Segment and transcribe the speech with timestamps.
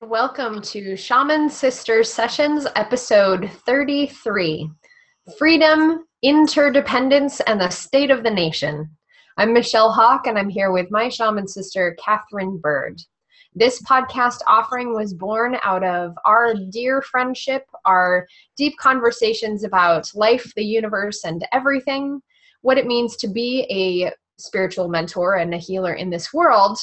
[0.00, 4.70] Welcome to Shaman Sisters Sessions, episode 33
[5.36, 8.88] Freedom, Interdependence, and the State of the Nation.
[9.38, 13.02] I'm Michelle Hawk, and I'm here with my shaman sister, Catherine Bird.
[13.56, 20.52] This podcast offering was born out of our dear friendship, our deep conversations about life,
[20.54, 22.22] the universe, and everything,
[22.60, 26.78] what it means to be a spiritual mentor and a healer in this world,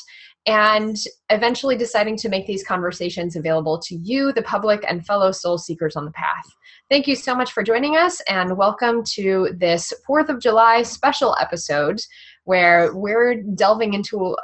[0.46, 0.98] and
[1.30, 5.96] eventually deciding to make these conversations available to you, the public, and fellow soul seekers
[5.96, 6.46] on the path.
[6.90, 11.36] Thank you so much for joining us, and welcome to this 4th of July special
[11.42, 12.00] episode
[12.44, 14.36] where we're delving into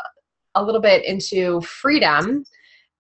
[0.56, 2.44] a little bit into freedom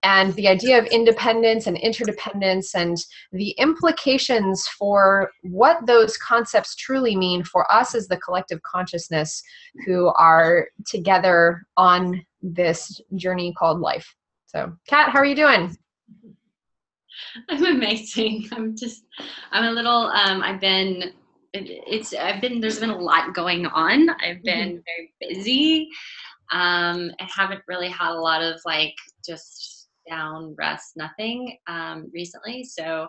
[0.03, 2.97] and the idea of independence and interdependence and
[3.31, 9.43] the implications for what those concepts truly mean for us as the collective consciousness
[9.85, 14.15] who are together on this journey called life.
[14.47, 15.77] So, Kat, how are you doing?
[17.49, 18.49] I'm amazing.
[18.51, 19.03] I'm just,
[19.51, 21.13] I'm a little, um, I've been,
[21.53, 24.09] it's, I've been, there's been a lot going on.
[24.09, 25.21] I've been mm-hmm.
[25.21, 25.89] very busy.
[26.51, 32.63] Um, I haven't really had a lot of like just down, rest, nothing um, recently.
[32.63, 33.07] So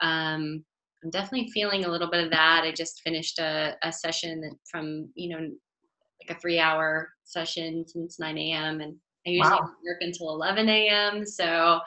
[0.00, 0.64] um,
[1.02, 2.62] I'm definitely feeling a little bit of that.
[2.64, 8.18] I just finished a, a session from, you know, like a three hour session since
[8.18, 8.80] 9 a.m.
[8.80, 8.96] and
[9.26, 9.70] I usually wow.
[9.84, 11.26] work until 11 a.m.
[11.26, 11.80] So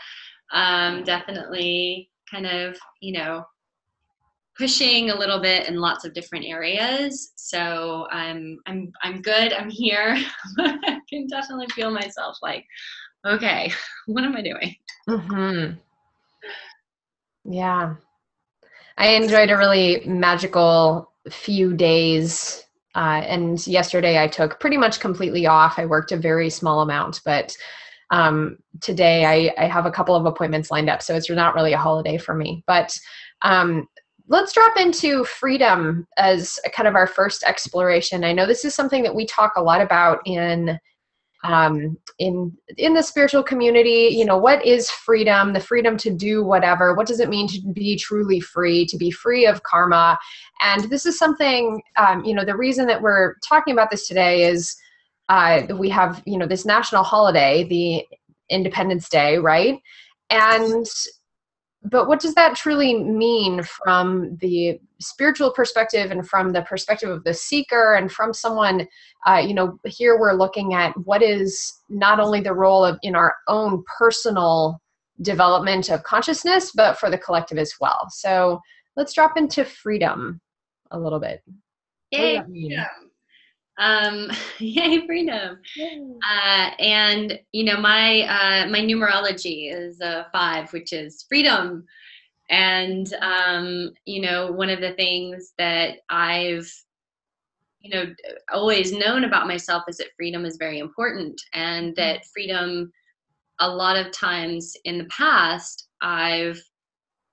[0.54, 3.44] um, definitely kind of, you know,
[4.58, 7.34] pushing a little bit in lots of different areas.
[7.36, 9.54] So I'm I'm I'm good.
[9.54, 10.18] I'm here.
[10.60, 12.66] I can definitely feel myself like
[13.26, 13.72] okay,
[14.08, 14.76] what am I doing?
[15.10, 15.74] Mm-hmm.
[17.52, 17.96] Yeah.
[18.98, 22.64] I enjoyed a really magical few days.
[22.96, 25.78] Uh, and yesterday I took pretty much completely off.
[25.78, 27.56] I worked a very small amount, but
[28.10, 31.02] um, today I, I, have a couple of appointments lined up.
[31.02, 32.64] So it's not really a holiday for me.
[32.66, 32.98] But
[33.42, 33.86] um,
[34.30, 38.24] let's drop into freedom as kind of our first exploration.
[38.24, 40.80] I know this is something that we talk a lot about in
[41.44, 46.44] um, in in the spiritual community you know what is freedom the freedom to do
[46.44, 50.18] whatever what does it mean to be truly free to be free of karma?
[50.62, 54.46] And this is something um, you know the reason that we're talking about this today
[54.46, 54.76] is
[55.30, 58.06] uh, we have you know this national holiday the
[58.50, 59.80] independence day right?
[60.30, 60.86] And
[61.84, 67.24] but what does that truly mean from the spiritual perspective and from the perspective of
[67.24, 68.88] the seeker and from someone
[69.28, 73.16] uh, you know here we're looking at what is not only the role of in
[73.16, 74.82] our own personal
[75.22, 78.08] development of consciousness but for the collective as well.
[78.10, 78.60] So
[78.96, 80.40] let's drop into freedom
[80.92, 81.42] a little bit.
[82.12, 82.86] Yay freedom.
[83.80, 85.60] um yay freedom.
[85.80, 91.86] Uh, and you know my uh, my numerology is a five which is freedom
[92.50, 96.72] and um, you know one of the things that i've
[97.80, 98.06] you know
[98.52, 102.02] always known about myself is that freedom is very important and mm-hmm.
[102.02, 102.92] that freedom
[103.60, 106.62] a lot of times in the past i've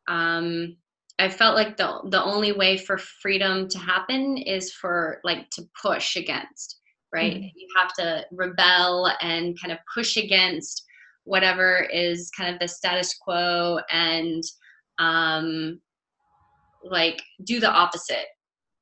[0.08, 0.76] um
[1.18, 5.62] i felt like the the only way for freedom to happen is for like to
[5.80, 6.80] push against
[7.12, 7.56] right mm-hmm.
[7.56, 10.84] you have to rebel and kind of push against
[11.24, 14.42] whatever is kind of the status quo and
[14.98, 15.80] um,
[16.82, 18.26] like do the opposite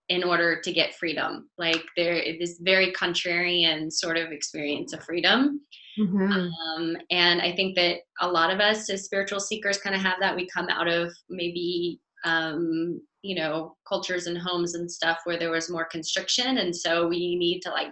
[0.08, 1.48] in order to get freedom.
[1.58, 5.60] Like there is this very contrarian sort of experience of freedom.
[5.98, 6.32] Mm-hmm.
[6.32, 10.18] Um, and I think that a lot of us as spiritual seekers kind of have
[10.20, 10.36] that.
[10.36, 15.50] We come out of maybe um, you know cultures and homes and stuff where there
[15.50, 17.88] was more constriction, and so we need to like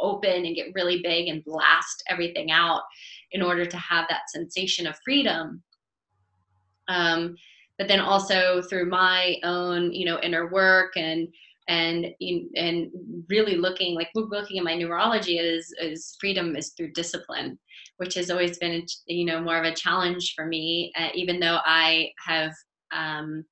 [0.00, 2.82] open and get really big and blast everything out
[3.32, 5.62] in order to have that sensation of freedom.
[6.88, 7.36] Um,
[7.78, 11.28] but then also through my own you know inner work and
[11.68, 12.90] and and
[13.30, 17.58] really looking like looking at my numerology is is freedom is through discipline
[17.96, 21.58] which has always been you know more of a challenge for me uh, even though
[21.64, 22.52] i have
[22.92, 23.44] um,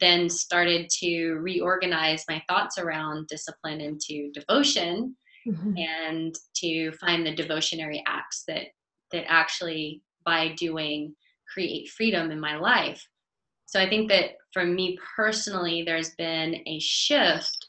[0.00, 5.78] then started to reorganize my thoughts around discipline into devotion mm-hmm.
[5.78, 8.66] and to find the devotionary acts that
[9.12, 11.14] that actually by doing
[11.52, 13.06] create freedom in my life.
[13.66, 17.68] So I think that for me personally, there's been a shift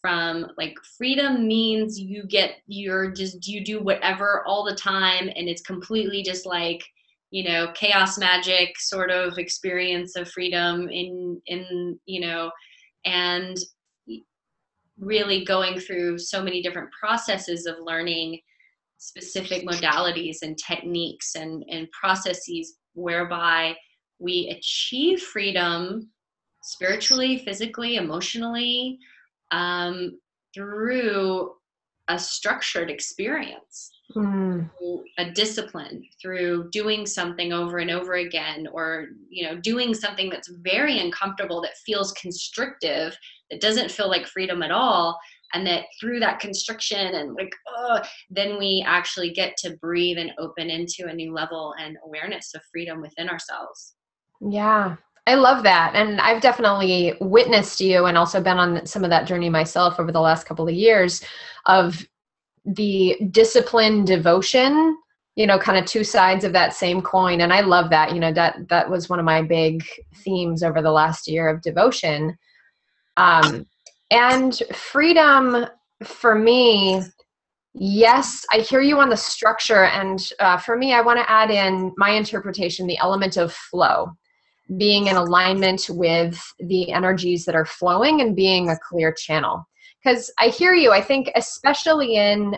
[0.00, 5.48] from like freedom means you get you're just you do whatever all the time and
[5.48, 6.84] it's completely just like
[7.30, 12.50] you know chaos magic sort of experience of freedom in in you know
[13.04, 13.56] and
[14.98, 18.38] really going through so many different processes of learning
[18.98, 23.74] specific modalities and techniques and, and processes whereby
[24.18, 26.10] we achieve freedom
[26.62, 28.98] spiritually, physically, emotionally
[29.50, 30.18] um,
[30.54, 31.52] through
[32.08, 33.92] a structured experience.
[34.14, 34.70] Mm.
[35.18, 40.48] a discipline through doing something over and over again or you know doing something that's
[40.62, 43.18] very uncomfortable that feels constrictive
[43.50, 45.18] that doesn't feel like freedom at all
[45.54, 50.30] and that through that constriction and like oh then we actually get to breathe and
[50.38, 53.95] open into a new level and awareness of freedom within ourselves
[54.40, 54.96] yeah
[55.28, 55.92] I love that.
[55.96, 60.12] And I've definitely witnessed you and also been on some of that journey myself over
[60.12, 61.20] the last couple of years
[61.66, 62.06] of
[62.64, 64.96] the discipline devotion,
[65.34, 67.40] you know, kind of two sides of that same coin.
[67.40, 68.12] And I love that.
[68.12, 69.84] You know, that that was one of my big
[70.14, 72.36] themes over the last year of devotion.
[73.16, 73.66] Um,
[74.12, 75.66] and freedom
[76.04, 77.02] for me,
[77.74, 79.84] yes, I hear you on the structure.
[79.84, 84.12] And uh, for me, I want to add in my interpretation the element of flow,
[84.76, 89.66] being in alignment with the energies that are flowing and being a clear channel.
[90.02, 92.56] Because I hear you, I think, especially in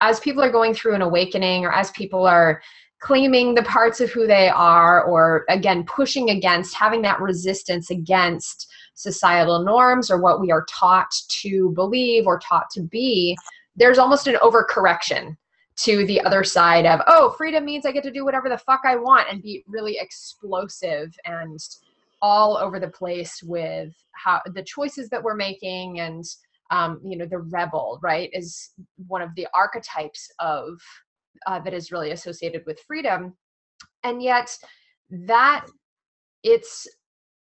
[0.00, 2.60] as people are going through an awakening or as people are
[3.00, 8.66] claiming the parts of who they are, or again, pushing against, having that resistance against
[8.94, 13.36] societal norms or what we are taught to believe or taught to be,
[13.76, 15.36] there's almost an overcorrection
[15.76, 18.82] to the other side of, oh, freedom means I get to do whatever the fuck
[18.84, 21.58] I want and be really explosive and
[22.22, 26.24] all over the place with how the choices that we're making and
[26.70, 28.70] um, you know the rebel right is
[29.08, 30.80] one of the archetypes of
[31.46, 33.34] uh, that is really associated with freedom.
[34.02, 34.56] And yet
[35.10, 35.66] that
[36.42, 36.86] it's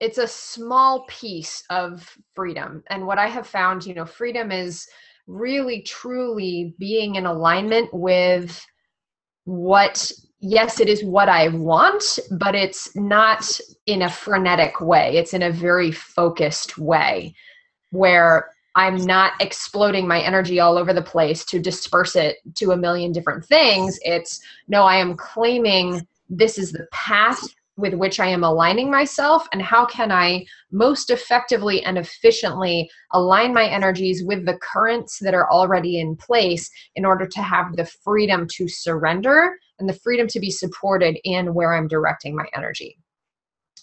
[0.00, 2.82] it's a small piece of freedom.
[2.88, 4.86] And what i have found you know freedom is
[5.30, 8.66] really truly being in alignment with
[9.44, 10.10] what
[10.40, 15.16] yes it is what i want but it's not in a frenetic way.
[15.16, 17.34] It's in a very focused way
[17.90, 22.76] where i'm not exploding my energy all over the place to disperse it to a
[22.76, 23.98] million different things.
[24.02, 27.42] It's no i am claiming this is the path
[27.80, 33.54] with which I am aligning myself and how can I most effectively and efficiently align
[33.54, 37.86] my energies with the currents that are already in place in order to have the
[38.04, 42.98] freedom to surrender and the freedom to be supported in where I'm directing my energy.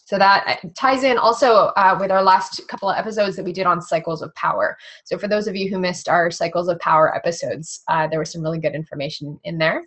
[0.08, 3.52] So that uh, ties in also uh, with our last couple of episodes that we
[3.52, 4.78] did on cycles of power.
[5.04, 8.32] So for those of you who missed our cycles of power episodes, uh, there was
[8.32, 9.84] some really good information in there.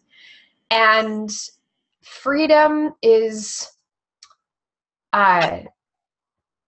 [0.71, 1.31] And
[2.03, 3.67] freedom is
[5.13, 5.61] uh,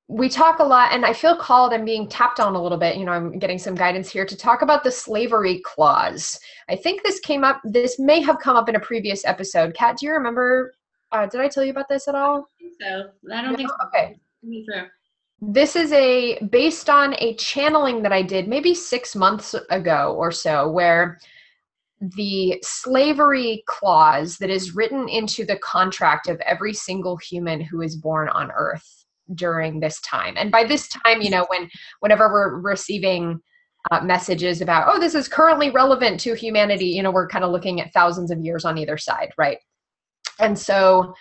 [0.09, 2.97] we talk a lot, and I feel called, I'm being tapped on a little bit.
[2.97, 6.39] You know, I'm getting some guidance here to talk about the slavery clause.
[6.69, 9.75] I think this came up, this may have come up in a previous episode.
[9.75, 10.75] Kat, do you remember?
[11.12, 12.49] Uh, did I tell you about this at all?
[12.61, 13.11] I so.
[13.33, 13.56] I don't no?
[13.56, 13.77] think so.
[13.87, 14.19] Okay.
[14.43, 14.88] Me through.
[15.41, 20.31] This is a based on a channeling that I did maybe six months ago or
[20.31, 21.19] so, where
[22.02, 27.94] the slavery clause that is written into the contract of every single human who is
[27.94, 29.04] born on earth
[29.34, 30.34] during this time.
[30.37, 31.70] And by this time you know when
[32.00, 33.40] whenever we're receiving
[33.90, 37.50] uh, messages about oh this is currently relevant to humanity you know we're kind of
[37.50, 39.58] looking at thousands of years on either side right?
[40.40, 41.14] And so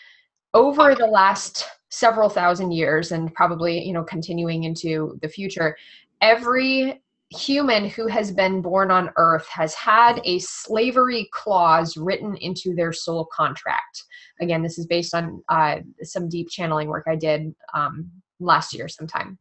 [0.53, 5.77] over the last several thousand years and probably you know continuing into the future
[6.21, 12.75] every human who has been born on earth has had a slavery clause written into
[12.75, 14.03] their soul contract.
[14.41, 18.87] Again, this is based on uh, some deep channeling work I did um, last year
[18.87, 19.37] sometime.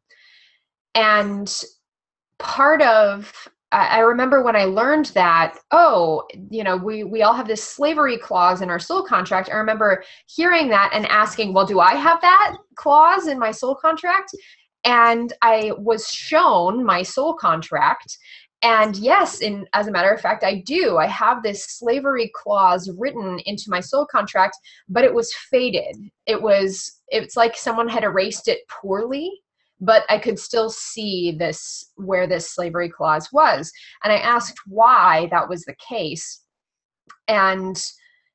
[0.95, 1.53] And
[2.39, 3.33] part of
[3.73, 8.19] I remember when I learned that, oh, you know, we, we all have this slavery
[8.19, 9.49] clause in our soul contract.
[9.49, 13.77] I remember hearing that and asking, well, do I have that clause in my soul
[13.77, 14.33] contract?
[14.85, 18.17] And I was shown my soul contract.
[18.63, 20.99] And yes, in as a matter of fact, I do.
[20.99, 24.57] I have this slavery clause written into my soul contract,
[24.89, 25.97] but it was faded.
[26.27, 29.31] It was it's like someone had erased it poorly,
[29.81, 33.73] but I could still see this where this slavery clause was.
[34.05, 36.43] And I asked why that was the case.
[37.29, 37.83] And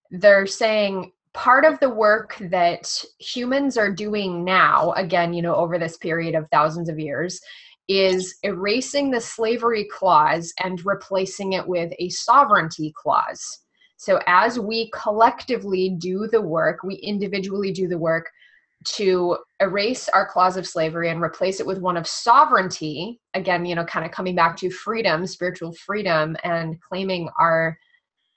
[0.09, 2.89] they're saying part of the work that
[3.19, 7.39] humans are doing now, again, you know, over this period of thousands of years,
[7.87, 13.59] is erasing the slavery clause and replacing it with a sovereignty clause.
[13.97, 18.29] So, as we collectively do the work, we individually do the work
[18.85, 23.19] to erase our clause of slavery and replace it with one of sovereignty.
[23.33, 27.77] Again, you know, kind of coming back to freedom, spiritual freedom, and claiming our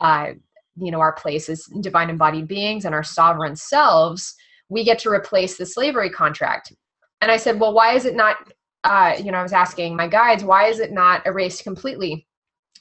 [0.01, 0.33] uh,
[0.81, 4.35] you know our place as divine embodied beings and our sovereign selves
[4.69, 6.73] we get to replace the slavery contract.
[7.21, 8.37] And i said well why is it not
[8.85, 12.27] uh, you know i was asking my guides why is it not erased completely?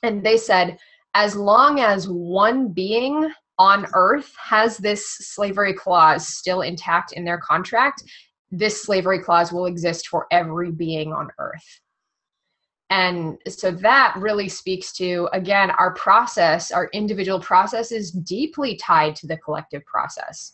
[0.04, 0.78] And they said
[1.16, 7.40] as long as one being on earth has this slavery clause still intact in their
[7.40, 8.04] contract
[8.52, 11.82] this slavery clause will exist for every being on earth
[12.90, 19.16] and so that really speaks to again our process our individual process is deeply tied
[19.16, 20.54] to the collective process.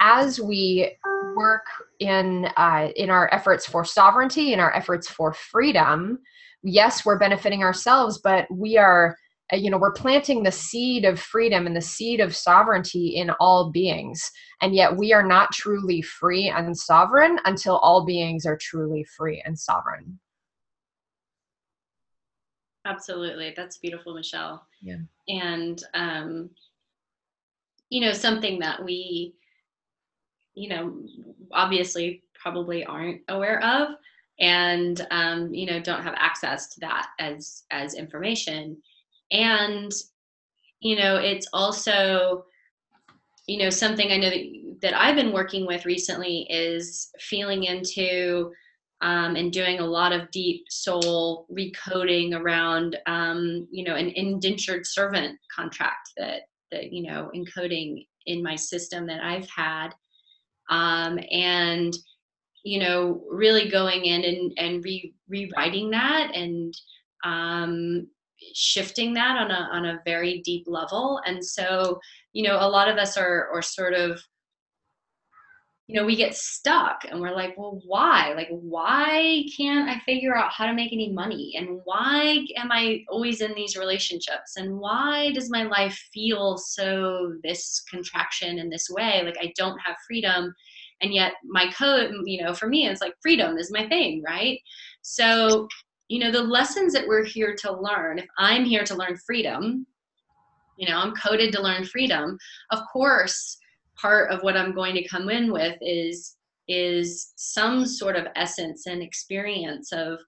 [0.00, 0.96] As we
[1.36, 1.66] work
[2.00, 6.18] in uh, in our efforts for sovereignty in our efforts for freedom
[6.62, 9.16] yes we're benefiting ourselves but we are
[9.52, 13.30] uh, you know we're planting the seed of freedom and the seed of sovereignty in
[13.40, 14.30] all beings.
[14.60, 19.42] And yet we are not truly free and sovereign until all beings are truly free
[19.44, 20.18] and sovereign
[22.86, 23.54] absolutely.
[23.56, 24.66] That's beautiful michelle.
[24.82, 24.98] Yeah.
[25.28, 26.50] And um
[27.88, 29.34] you know something that we
[30.54, 31.02] you know
[31.52, 33.96] obviously probably aren't aware of
[34.40, 38.76] and um, you know don't have access to that as as information.
[39.30, 39.92] And
[40.80, 42.44] you know it's also
[43.46, 48.50] you know something i know that that i've been working with recently is feeling into
[49.02, 54.86] um, and doing a lot of deep soul recoding around um, you know an indentured
[54.86, 59.90] servant contract that that you know encoding in my system that i've had.
[60.68, 61.92] Um, and
[62.62, 66.74] you know really going in and, and re- rewriting that and
[67.24, 68.06] um,
[68.54, 71.20] shifting that on a on a very deep level.
[71.26, 72.00] And so
[72.32, 74.22] you know a lot of us are are sort of
[75.90, 78.32] you know we get stuck and we're like well why?
[78.36, 81.54] Like why can't i figure out how to make any money?
[81.56, 84.56] And why am i always in these relationships?
[84.56, 89.22] And why does my life feel so this contraction in this way?
[89.24, 90.54] Like i don't have freedom.
[91.02, 94.60] And yet my code you know for me it's like freedom is my thing right?
[95.02, 95.66] So
[96.06, 99.86] you know the lessons that we're here to learn if i'm here to learn freedom
[100.76, 102.36] you know i'm coded to learn freedom
[102.72, 103.59] of course
[104.00, 106.36] part of what i'm going to come in with is
[106.68, 110.18] is some sort of essence and experience of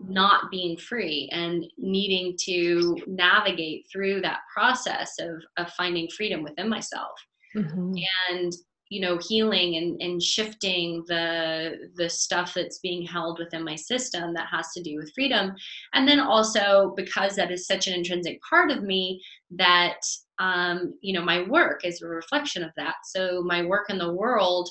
[0.00, 6.68] not being free and needing to navigate through that process of, of finding freedom within
[6.68, 7.12] myself
[7.54, 7.94] mm-hmm.
[8.30, 8.52] and
[8.88, 14.34] you know healing and, and shifting the the stuff that's being held within my system
[14.34, 15.54] that has to do with freedom
[15.94, 20.00] and then also because that is such an intrinsic part of me that
[20.40, 22.94] um, you know my work is a reflection of that.
[23.04, 24.68] So my work in the world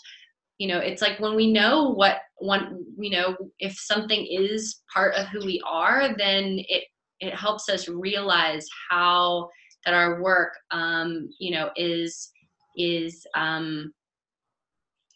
[0.60, 5.16] you know it's like when we know what one you know if something is part
[5.16, 6.84] of who we are then it
[7.20, 9.50] it helps us realize how
[9.86, 12.32] that our work um, you know is
[12.78, 13.92] is um,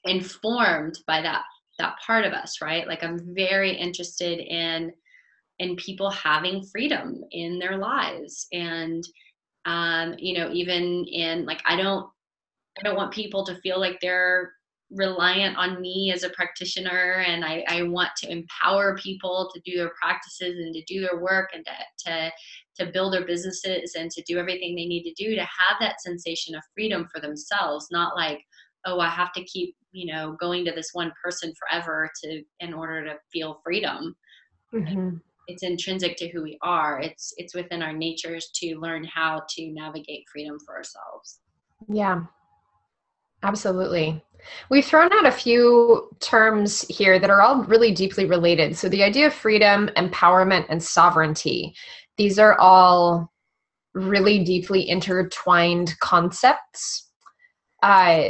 [0.05, 1.43] informed by that
[1.77, 2.87] that part of us right?
[2.87, 4.91] Like i'm very interested in
[5.59, 9.03] in people having freedom in their lives and
[9.65, 12.09] um you know even in like i don't
[12.79, 14.53] i don't want people to feel like they're
[14.95, 19.77] reliant on me as a practitioner and I, I want to empower people to do
[19.77, 22.31] their practices and to do their work and to, to
[22.75, 26.01] to build their businesses and to do everything they need to do to have that
[26.01, 28.39] sensation of freedom for themselves not like
[28.85, 32.73] oh i have to keep you know going to this one person forever to in
[32.73, 34.15] order to feel freedom
[34.73, 35.17] mm-hmm.
[35.47, 36.99] It's intrinsic to who we are.
[36.99, 41.39] It's it's within our natures to learn how to navigate freedom for ourselves.
[41.89, 42.23] Yeah.
[43.43, 44.23] Absolutely.
[44.69, 48.77] We've thrown out a few terms here that are all really deeply related.
[48.77, 51.75] So the idea of freedom empowerment and sovereignty
[52.15, 53.31] these are all
[53.95, 57.09] really deeply intertwined concepts.
[57.81, 58.29] Uh,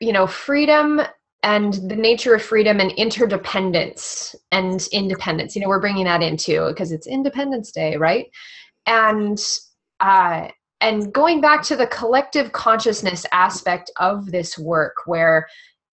[0.00, 1.00] you know freedom
[1.42, 6.68] and the nature of freedom and interdependence and independence you know we're bringing that into
[6.68, 8.26] because it's independence day right?
[8.86, 9.38] And
[10.00, 10.48] uh
[10.82, 15.46] and going back to the collective consciousness aspect of this work where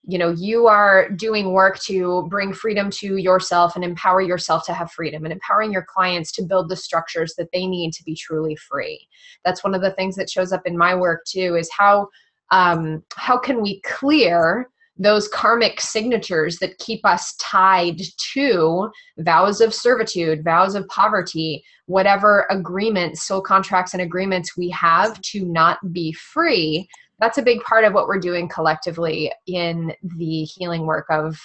[0.04, 4.74] you know you are doing work to bring freedom to yourself and empower yourself to
[4.74, 8.16] have freedom and empowering your clients to build the structures that they need to be
[8.16, 9.06] truly free.
[9.44, 12.08] That's one of the things that shows up in my work too is how
[12.52, 18.02] um, how can we clear those karmic signatures that keep us tied
[18.34, 18.90] to
[19.20, 25.46] vows of servitude, vows of poverty, whatever agreements, soul contracts, and agreements we have to
[25.46, 26.88] not be free.
[27.20, 31.40] That's a big part of what we're doing collectively in the healing work of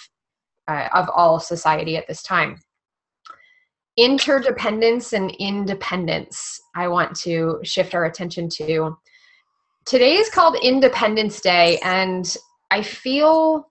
[0.67, 2.57] uh, of all society at this time.
[3.97, 8.97] interdependence and independence i want to shift our attention to
[9.85, 12.37] today is called independence day and
[12.71, 13.69] i feel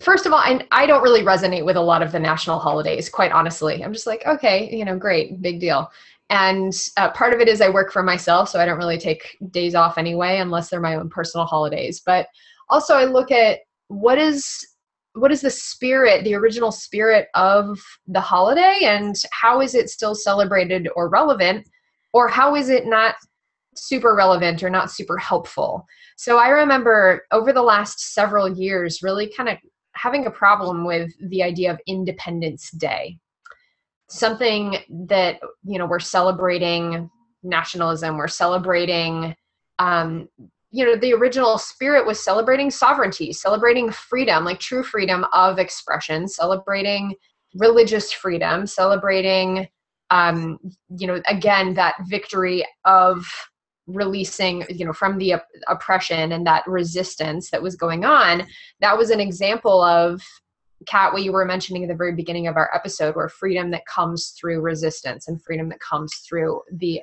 [0.00, 3.08] first of all I, I don't really resonate with a lot of the national holidays
[3.08, 3.82] quite honestly.
[3.82, 5.90] I'm just like okay you know great big deal.
[6.28, 9.36] And uh, part of it is i work for myself so i don't really take
[9.50, 12.02] days off anyway unless they're my own personal holidays.
[12.04, 12.26] But
[12.68, 14.66] also i look at what is
[15.14, 20.14] what is the spirit the original spirit of the holiday and how is it still
[20.14, 21.66] celebrated or relevant
[22.12, 23.14] or how is it not
[23.76, 29.32] super relevant or not super helpful so i remember over the last several years really
[29.34, 29.56] kind of
[29.96, 33.18] having a problem with the idea of independence day.
[34.08, 34.76] Something
[35.08, 37.10] that you know we're celebrating
[37.42, 39.34] nationalism we're celebrating
[39.78, 40.28] um,
[40.70, 46.28] you know the original spirit was celebrating sovereignty celebrating freedom like true freedom of expression
[46.28, 47.14] celebrating
[47.56, 49.68] religious freedom celebrating
[50.10, 50.58] um
[50.96, 53.26] you know again that victory of
[53.86, 58.46] releasing you know from the op- oppression and that resistance that was going on
[58.80, 60.20] that was an example of
[60.86, 63.86] kat what you were mentioning at the very beginning of our episode where freedom that
[63.86, 67.00] comes through resistance and freedom that comes through the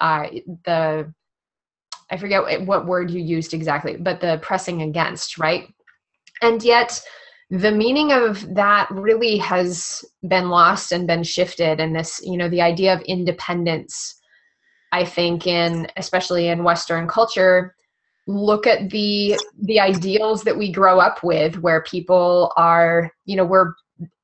[0.00, 0.26] uh
[0.64, 1.12] the
[2.10, 5.72] I forget what word you used exactly, but the pressing against, right?
[6.42, 7.00] And yet,
[7.50, 11.80] the meaning of that really has been lost and been shifted.
[11.80, 14.20] And this, you know, the idea of independence,
[14.94, 17.74] I think, in especially in Western culture,
[18.28, 23.44] look at the the ideals that we grow up with, where people are, you know,
[23.44, 23.74] we're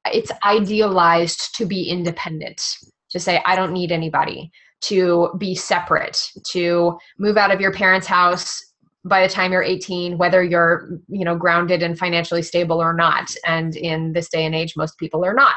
[0.06, 2.62] it's idealized to be independent,
[3.10, 8.06] to say, I don't need anybody to be separate, to move out of your parents'
[8.06, 8.64] house
[9.04, 13.28] by the time you're 18 whether you're you know grounded and financially stable or not.
[13.44, 15.56] And in this day and age most people are not.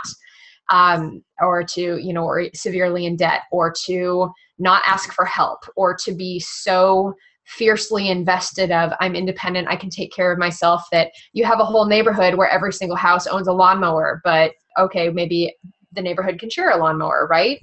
[0.70, 5.60] Um, or to you know or severely in debt or to not ask for help
[5.76, 7.14] or to be so
[7.46, 11.66] fiercely invested of i'm independent i can take care of myself that you have a
[11.66, 15.54] whole neighborhood where every single house owns a lawnmower but okay maybe
[15.94, 17.60] the neighborhood can share a lawnmower right?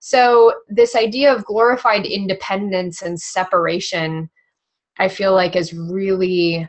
[0.00, 4.28] So, this idea of glorified independence and separation,
[4.98, 6.68] I feel like is really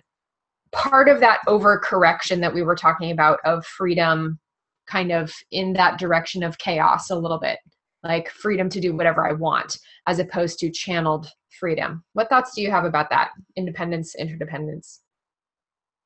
[0.72, 4.40] part of that overcorrection that we were talking about of freedom
[4.88, 7.60] kind of in that direction of chaos a little bit
[8.06, 11.28] like freedom to do whatever i want as opposed to channeled
[11.60, 15.02] freedom what thoughts do you have about that independence interdependence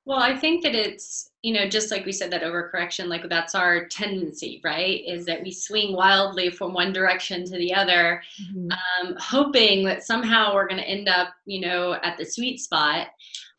[0.10, 3.54] well, I think that it's, you know, just like we said, that overcorrection, like that's
[3.54, 5.04] our tendency, right?
[5.06, 8.72] Is that we swing wildly from one direction to the other, mm-hmm.
[8.72, 13.10] um, hoping that somehow we're going to end up, you know, at the sweet spot.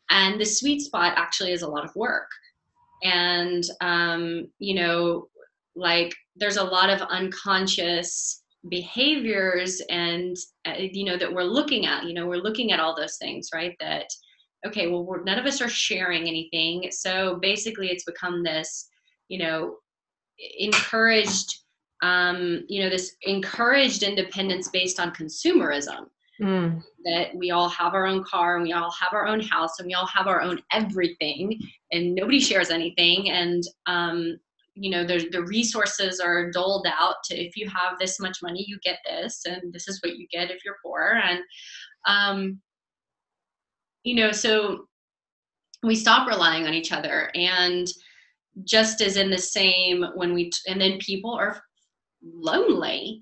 [0.09, 2.27] And the sweet spot actually is a lot of work.
[3.01, 5.29] And, um, you know,
[5.77, 12.05] like there's a lot of unconscious behaviors and, uh, you know, that we're looking at,
[12.05, 13.75] you know, we're looking at all those things, right?
[13.79, 14.05] That,
[14.65, 16.89] okay, well, none of us are sharing anything.
[16.91, 18.87] So basically, it's become this,
[19.27, 19.77] you know,
[20.59, 21.55] encouraged,
[22.03, 26.05] um, you know, this encouraged independence based on consumerism.
[26.41, 26.81] Mm.
[27.05, 29.85] That we all have our own car and we all have our own house and
[29.85, 31.59] we all have our own everything
[31.91, 33.29] and nobody shares anything.
[33.29, 34.39] And, um,
[34.81, 38.65] you know, the, the resources are doled out to if you have this much money,
[38.67, 41.21] you get this, and this is what you get if you're poor.
[41.23, 41.39] And,
[42.07, 42.59] um,
[44.03, 44.87] you know, so
[45.83, 47.29] we stop relying on each other.
[47.35, 47.87] And
[48.63, 51.61] just as in the same when we, and then people are
[52.23, 53.21] lonely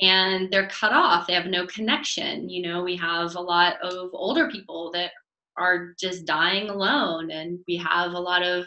[0.00, 2.48] and they're cut off, they have no connection.
[2.48, 5.10] You know, we have a lot of older people that
[5.56, 8.64] are just dying alone, and we have a lot of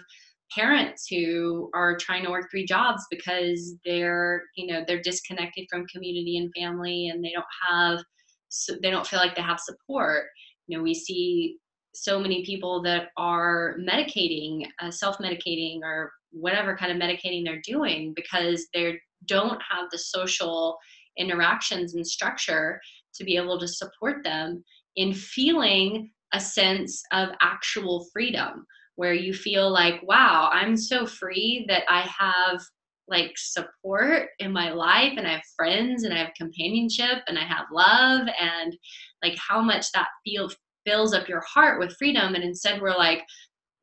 [0.54, 5.86] parents who are trying to work three jobs because they're you know they're disconnected from
[5.88, 8.04] community and family and they don't have
[8.50, 10.26] so they don't feel like they have support.
[10.68, 11.58] You know we see
[11.94, 18.14] so many people that are medicating uh, self-medicating or whatever kind of medicating they're doing
[18.16, 20.78] because they don't have the social
[21.18, 22.80] interactions and structure
[23.16, 24.64] to be able to support them
[24.96, 28.66] in feeling a sense of actual freedom
[28.98, 32.62] where you feel like wow i'm so free that i have
[33.08, 37.44] like support in my life and i have friends and i have companionship and i
[37.44, 38.78] have love and
[39.24, 40.50] like how much that feel
[40.86, 43.24] fills up your heart with freedom and instead we're like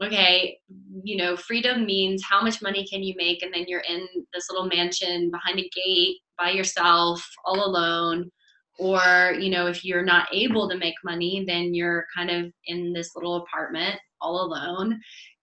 [0.03, 0.59] okay
[1.03, 3.43] you know freedom means how much money can you make?
[3.43, 8.31] And then you're in this little mansion behind a gate by yourself all alone
[8.79, 12.93] or you know if you're not able to make money then you're kind of in
[12.93, 15.01] this little apartment all alone.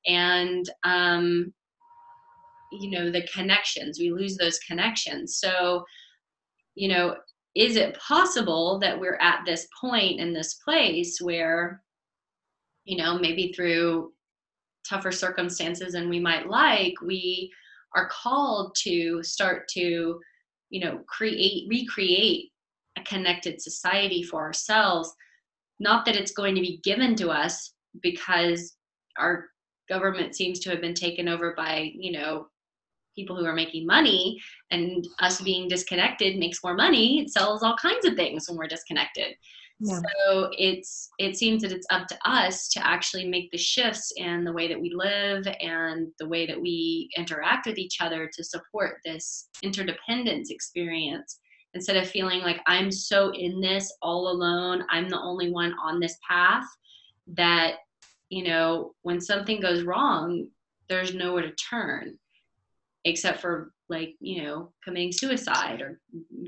[0.07, 1.53] And um
[2.71, 5.37] you know the connections we lose those connections.
[5.37, 5.83] So
[6.75, 7.15] you know
[7.53, 11.81] is it possible that we're at this point in this place where
[12.85, 14.11] you know maybe through
[14.89, 17.51] tougher circumstances than we might like we
[17.95, 20.19] are called to start to
[20.69, 22.51] you know create recreate
[22.97, 25.13] a connected society for ourselves?
[25.79, 28.75] Not that it's going to be given to us because
[29.17, 29.45] our
[29.89, 32.47] government seems to have been taken over by you know
[33.15, 34.39] people who are making money
[34.71, 38.67] and us being disconnected makes more money it sells all kinds of things when we're
[38.67, 39.33] disconnected
[39.81, 39.99] yeah.
[40.27, 44.43] so it's it seems that it's up to us to actually make the shifts in
[44.43, 48.43] the way that we live and the way that we interact with each other to
[48.43, 51.39] support this interdependence experience
[51.73, 55.99] instead of feeling like i'm so in this all alone i'm the only one on
[55.99, 56.65] this path
[57.27, 57.75] that
[58.29, 60.47] you know when something goes wrong
[60.89, 62.17] there's nowhere to turn
[63.05, 65.99] except for like you know committing suicide or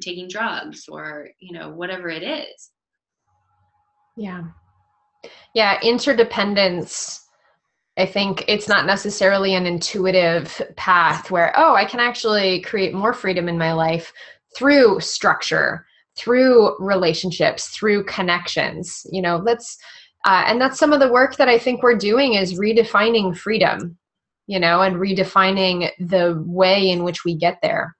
[0.02, 2.72] taking drugs or you know whatever it is.
[4.16, 4.44] Yeah.
[5.54, 7.28] Yeah interdependence
[7.98, 13.14] i think it's not necessarily an intuitive path where oh i can actually create more
[13.14, 14.12] freedom in my life
[14.56, 19.06] through structure through relationships through connections.
[19.12, 19.78] You know let's
[20.26, 23.98] uh, and that's some of the work that i think we're doing is redefining freedom
[24.48, 27.96] you know, and redefining the way in which we get there.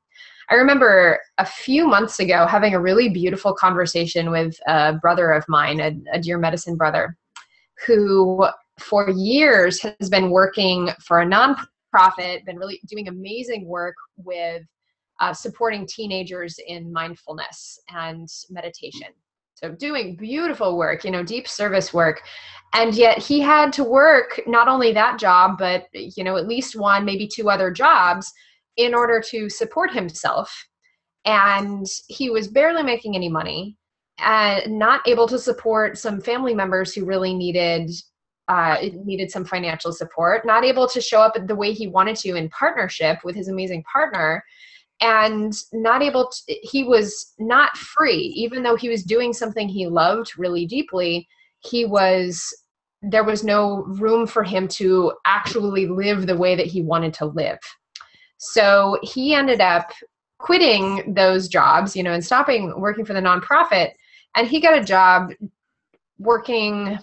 [0.50, 5.46] I remember a few months ago having a really beautiful conversation with a brother of
[5.48, 7.16] mine, a, a dear medicine brother,
[7.88, 8.46] who
[8.78, 14.64] for years has been working for a nonprofit, been really doing amazing work with
[15.22, 19.08] uh, supporting teenagers in mindfulness and meditation.
[19.56, 22.22] So doing beautiful work, you know, deep service work.
[22.74, 26.76] And yet he had to work not only that job, but, you know, at least
[26.76, 28.32] one, maybe two other jobs
[28.78, 30.68] in order to support himself.
[31.26, 33.78] And he was barely making any money
[34.20, 37.90] and not able to support some family members who really needed
[38.50, 42.36] uh, needed some financial support, not able to show up the way he wanted to
[42.36, 44.44] in partnership with his amazing partner
[45.04, 48.34] and not able to he was not free.
[48.36, 51.28] Even though he was doing something he loved really deeply
[51.60, 52.56] he was
[53.02, 57.26] there was no room for him to actually live the way that he wanted to
[57.26, 57.60] live.
[58.38, 59.92] So he ended up
[60.40, 63.92] quitting those jobs you know and stopping working for the nonprofit.
[64.36, 65.32] And he got a job
[66.18, 66.98] working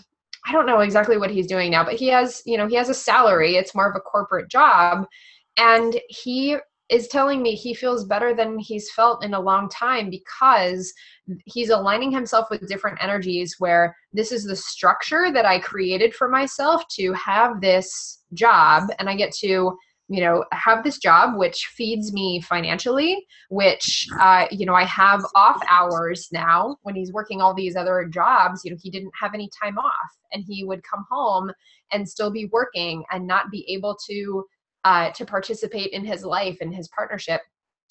[0.46, 2.88] i don't know exactly what he's doing now but he has you know he has
[2.88, 3.56] a salary.
[3.56, 5.06] It's more of a corporate job.
[5.58, 6.56] And he
[6.90, 10.92] is telling me he feels better than he's felt in a long time because
[11.44, 16.28] he's aligning himself with different energies where this is the structure that I created for
[16.28, 18.90] myself to have this job.
[18.98, 19.76] And I get to
[20.10, 25.24] you know have this job which feeds me financially which uh, you know i have
[25.36, 28.64] off hours now when he's working all these other jobs.
[28.64, 31.52] You know he didn't have any time off and he would come home
[31.92, 34.44] and still be working and not be able to
[34.84, 37.42] uh, to participate in his life and his partnership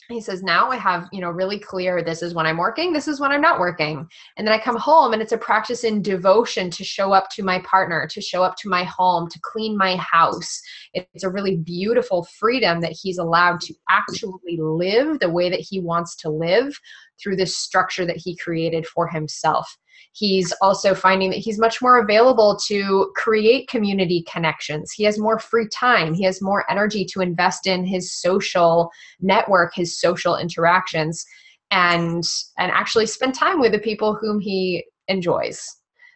[0.09, 3.07] he says now i have you know really clear this is when i'm working this
[3.07, 4.07] is when i'm not working.
[4.37, 7.43] And then i come home and it's a practice in devotion to show up to
[7.43, 10.61] my partner to show up to my home to clean my house.
[10.93, 15.79] It's a really beautiful freedom that he's allowed to actually live the way that he
[15.79, 16.77] wants to live
[17.21, 19.77] through this structure that he created for himself
[20.13, 24.91] He's also finding that he's much more available to create community connections.
[24.91, 26.13] He has more free time.
[26.13, 28.89] He has more energy to invest in his social
[29.21, 31.23] network, his social interactions,
[31.71, 32.23] and
[32.57, 35.63] and actually spend time with the people whom he enjoys.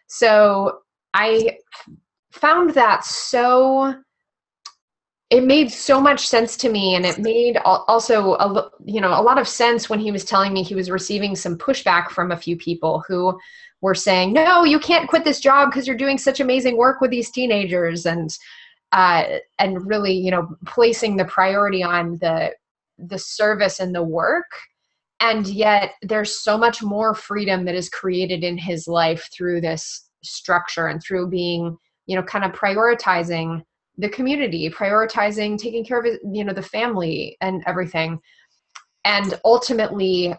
[0.08, 0.78] So
[1.14, 1.58] I
[2.32, 3.94] found that so
[5.30, 9.22] it made so much sense to me and it made also a, you know a
[9.22, 12.36] lot of sense when he was telling me he was receiving some pushback from a
[12.36, 13.36] few people who
[13.84, 17.10] were saying, no, you can't quit this job because you're doing such amazing work with
[17.10, 18.30] these teenagers and
[18.92, 19.24] uh,
[19.58, 22.50] and really, you know, placing the priority on the
[22.98, 24.50] the service and the work.
[25.20, 30.08] And yet there's so much more freedom that is created in his life through this
[30.22, 33.62] structure and through being, you know, kind of prioritizing
[33.98, 38.20] the community, prioritizing taking care of you know, the family and everything.
[39.04, 40.34] And ultimately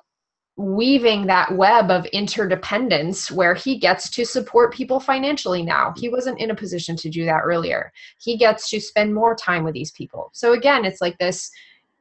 [0.58, 5.94] weaving that web of interdependence where he gets to support people financially now.
[5.98, 7.92] He wasn't in a position to do that earlier.
[8.20, 10.30] He gets to spend more time with these people.
[10.34, 11.52] So again, it's like this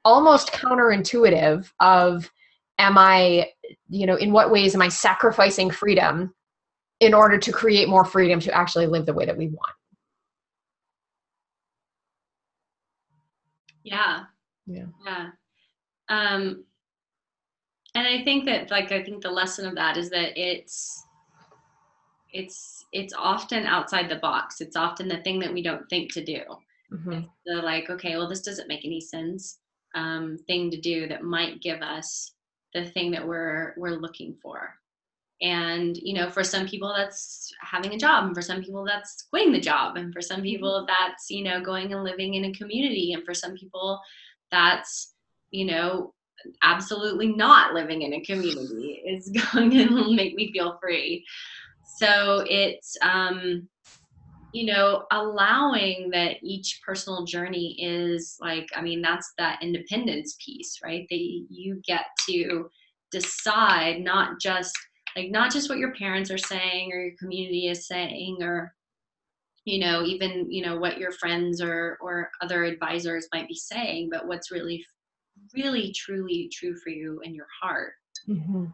[0.05, 2.31] almost counterintuitive of
[2.79, 3.49] am I,
[3.89, 6.33] you know, in what ways am I sacrificing freedom
[7.01, 9.73] in order to create more freedom to actually live the way that we want?
[13.85, 14.25] Yeah.
[14.67, 14.87] Yeah.
[15.05, 15.29] Yeah.
[16.09, 16.65] Um,
[17.95, 21.05] and I think that like I think the lesson of that is that it's
[22.33, 24.61] it's it's often outside the box.
[24.61, 26.41] It's often the thing that we don't think to do.
[26.93, 27.21] Mm-hmm.
[27.47, 29.59] The like, okay, well, this doesn't make any sense
[29.95, 32.33] um, thing to do that might give us
[32.73, 34.75] the thing that we're we're looking for.
[35.43, 39.27] And you know, for some people, that's having a job, and for some people, that's
[39.31, 40.45] quitting the job, and for some mm-hmm.
[40.45, 44.01] people, that's you know, going and living in a community, and for some people,
[44.51, 45.15] that's
[45.51, 46.15] you know
[46.63, 51.25] absolutely not living in a community is going to make me feel free.
[51.99, 53.69] So it's, um,
[54.53, 60.79] you know, allowing that each personal journey is like, I mean, that's that independence piece,
[60.83, 61.07] right?
[61.11, 62.69] That you get to
[63.11, 64.77] decide not just
[65.17, 68.75] like not just what your parents are saying or your community is saying or
[69.65, 74.09] you know even you know what your friends or or other advisors might be saying
[74.11, 74.85] but what's really
[75.55, 77.93] really truly true for you in your heart
[78.29, 78.67] mm-hmm.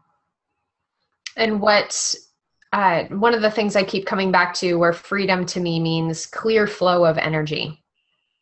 [1.37, 2.14] and what
[2.72, 6.26] uh, one of the things i keep coming back to where freedom to me means
[6.26, 7.83] clear flow of energy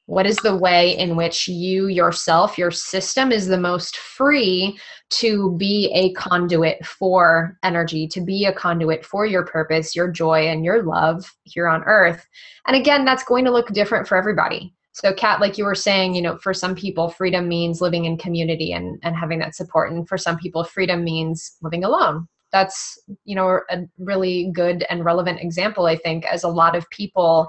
[0.08, 4.78] what is the way in which you yourself your system is the most free
[5.10, 10.46] to be a conduit for energy to be a conduit for your purpose your joy
[10.46, 12.26] and your love here on earth
[12.66, 16.16] and again that's going to look different for everybody so, Kat, like you were saying,
[16.16, 19.92] you know, for some people, freedom means living in community and, and having that support.
[19.92, 22.26] And for some people, freedom means living alone.
[22.50, 26.90] That's, you know, a really good and relevant example, I think, as a lot of
[26.90, 27.46] people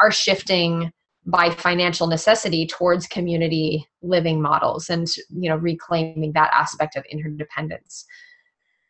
[0.00, 0.90] are shifting
[1.28, 8.06] by financial necessity towards community living models and, you know, reclaiming that aspect of interdependence.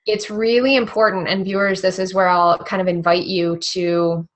[0.06, 4.26] It's really important, and viewers, this is where I'll kind of invite you to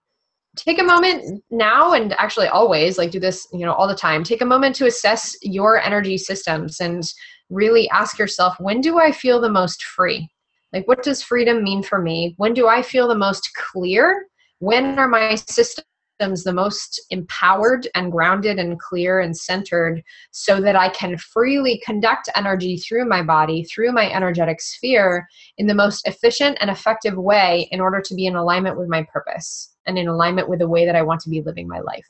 [0.56, 4.22] take a moment now and actually always like do this you know all the time.
[4.22, 7.02] Take a moment to assess your energy systems and
[7.48, 10.28] really ask yourself when do i feel the most free?
[10.72, 12.34] Like what does freedom mean for me?
[12.36, 14.26] When do i feel the most clear?
[14.58, 15.86] When are my systems
[16.18, 22.28] the most empowered and grounded and clear and centered so that I can freely conduct
[22.36, 25.26] energy through my body, through my energetic sphere
[25.58, 29.04] in the most efficient and effective way in order to be in alignment with my
[29.12, 32.08] purpose and in alignment with the way that I want to be living my life?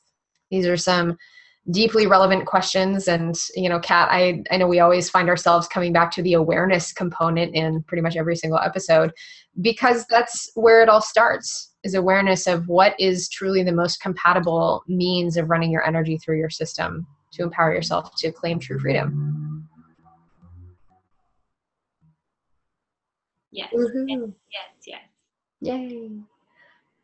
[0.50, 1.16] These are some
[1.70, 5.92] deeply relevant questions and you know kat I, I know we always find ourselves coming
[5.92, 9.12] back to the awareness component in pretty much every single episode
[9.60, 14.82] because that's where it all starts is awareness of what is truly the most compatible
[14.88, 19.68] means of running your energy through your system to empower yourself to claim true freedom
[23.50, 25.00] yes yes yes yes
[25.60, 26.08] yay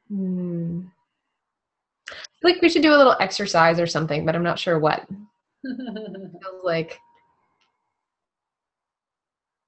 [0.08, 0.86] Hmm.
[2.10, 4.78] I feel like we should do a little exercise or something, but I'm not sure
[4.78, 5.06] what.
[5.62, 6.98] feels like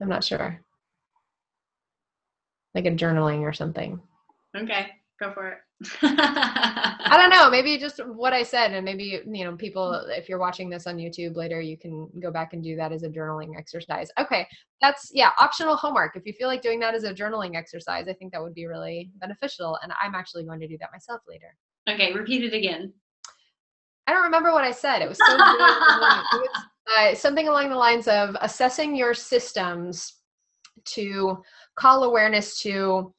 [0.00, 0.62] I'm not sure.
[2.74, 4.00] Like a journaling or something.
[4.56, 4.86] Okay,
[5.20, 5.58] go for it.
[6.02, 7.50] I don't know.
[7.50, 9.94] Maybe just what I said, and maybe you know, people.
[10.08, 13.02] If you're watching this on YouTube later, you can go back and do that as
[13.02, 14.10] a journaling exercise.
[14.18, 14.46] Okay,
[14.80, 16.16] that's yeah, optional homework.
[16.16, 18.66] If you feel like doing that as a journaling exercise, I think that would be
[18.66, 19.78] really beneficial.
[19.82, 21.56] And I'm actually going to do that myself later.
[21.88, 22.92] Okay, repeat it again.
[24.06, 25.02] I don't remember what I said.
[25.02, 26.48] It was so good.
[26.98, 30.16] uh, something along the lines of assessing your systems
[30.84, 31.42] to
[31.80, 33.12] call awareness to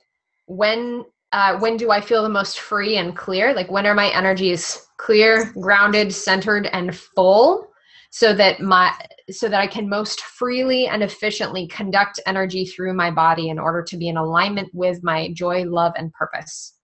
[0.46, 3.54] when uh, when do I feel the most free and clear?
[3.54, 7.68] Like when are my energies clear, grounded, centered, and full,
[8.12, 8.94] so that my
[9.30, 13.82] so that I can most freely and efficiently conduct energy through my body in order
[13.82, 16.76] to be in alignment with my joy, love, and purpose.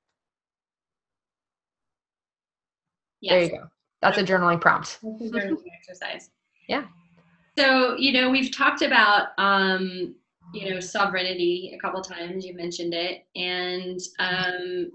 [3.19, 3.31] Yes.
[3.31, 3.67] There you go.
[4.01, 4.99] That's a journaling prompt.
[5.03, 6.29] That's a journaling exercise.
[6.69, 6.85] Yeah.
[7.57, 10.15] So you know we've talked about um,
[10.53, 13.25] you know sovereignty a couple times you mentioned it.
[13.35, 14.91] And um,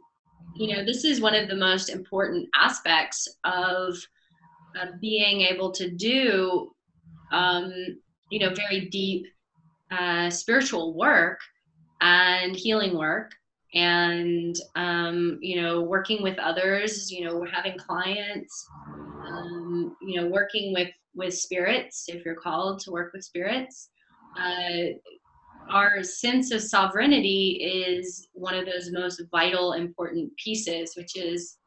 [0.54, 3.96] you know this is one of the most important aspects of
[4.80, 6.72] uh, being able to do
[7.32, 7.72] um,
[8.30, 9.26] you know very deep
[9.90, 11.38] uh, spiritual work
[12.00, 13.32] and healing work
[13.74, 18.66] and um, you know working with others you know having clients
[19.26, 23.90] um, you know working with with spirits if you're called to work with spirits.
[24.38, 24.96] Uh,
[25.70, 31.58] our sense of sovereignty is one of those most vital, important pieces, which is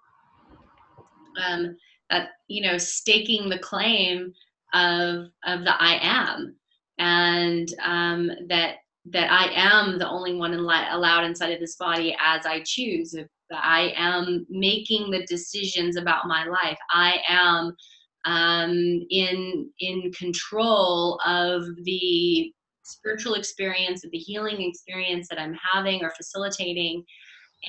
[1.43, 1.75] um,
[2.09, 4.33] that you know staking the claim
[4.73, 6.55] of of the I am,
[6.99, 8.77] and um, that
[9.11, 13.13] that I am the only one allowed inside of this body as I choose.
[13.13, 17.75] If I am making the decisions about my life, I am
[18.25, 22.51] um, in in control of the
[22.85, 27.03] spiritual experience, the healing experience that I'm having or facilitating,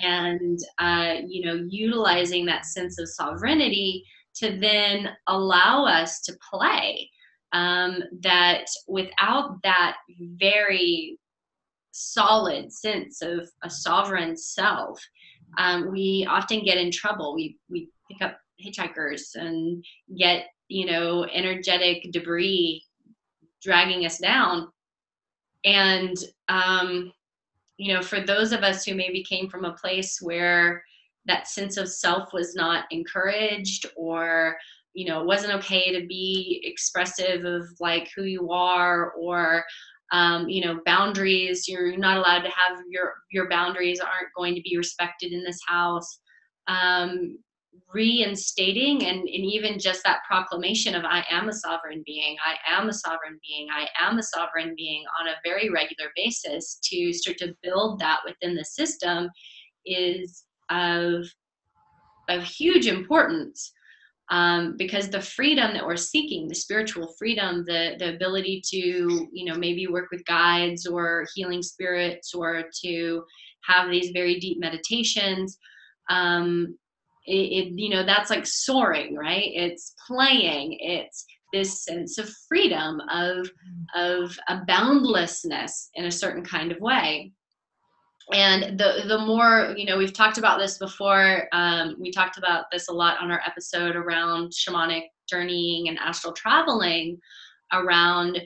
[0.03, 4.05] and uh, you know, utilizing that sense of sovereignty
[4.37, 7.11] to then allow us to play.
[7.53, 11.19] Um, that without that very
[11.93, 15.01] solid sense of a sovereign self,
[15.57, 17.35] um, we often get in trouble.
[17.35, 19.85] We we pick up hitchhikers and
[20.19, 22.83] get you know energetic debris
[23.63, 24.69] dragging us down
[25.67, 26.17] and
[26.49, 27.13] um,
[27.77, 30.83] you know for those of us who maybe came from a place where
[31.27, 34.57] that sense of self was not encouraged or
[34.95, 39.65] you know it wasn't okay to be expressive of like who you are or
[40.13, 44.63] um, you know boundaries you're not allowed to have your your boundaries aren't going to
[44.63, 46.21] be respected in this house.
[46.69, 47.39] Um,
[47.93, 52.89] reinstating and, and even just that proclamation of I am a sovereign being, I am
[52.89, 57.39] a sovereign being, I am a sovereign being on a very regular basis to start
[57.39, 59.29] to build that within the system
[59.85, 61.27] is of
[62.29, 63.73] of huge importance
[64.31, 69.45] um, because the freedom that we're seeking the spiritual freedom the the ability to you
[69.45, 73.23] know maybe work with guides or healing spirits or to
[73.65, 75.59] have these very deep meditations
[76.11, 76.77] um,
[77.27, 79.51] it, it, you know that's like soaring right?
[79.55, 80.79] It's playing.
[80.81, 83.51] It's this sense of freedom of
[83.95, 87.33] of a boundlessness in a certain kind of way.
[88.33, 91.49] And the the more you know we've talked about this before.
[91.53, 96.33] Um, we talked about this a lot on our episode around shamanic journeying and astral
[96.33, 97.19] traveling
[97.73, 98.41] around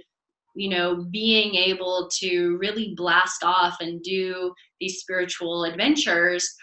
[0.55, 6.55] you know being able to really blast off and do these spiritual adventures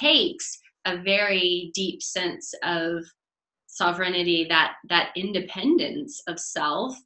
[0.00, 3.04] takes a very deep sense of
[3.66, 6.96] sovereignty that that independence of self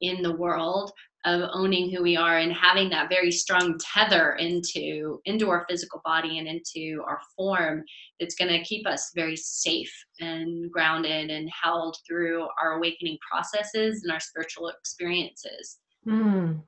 [0.00, 0.92] in the world
[1.24, 6.00] of owning who we are and having that very strong tether into into our physical
[6.04, 7.82] body and into our form
[8.20, 14.02] that's going to keep us very safe and grounded and held through our awakening processes
[14.02, 15.78] and our spiritual experiences.
[16.06, 16.62] Mm,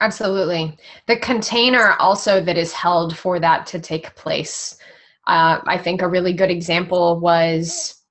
[0.00, 0.76] absolutely.
[1.06, 4.76] The container also that is held for that to take place
[5.28, 8.02] uh, I think a really good example was,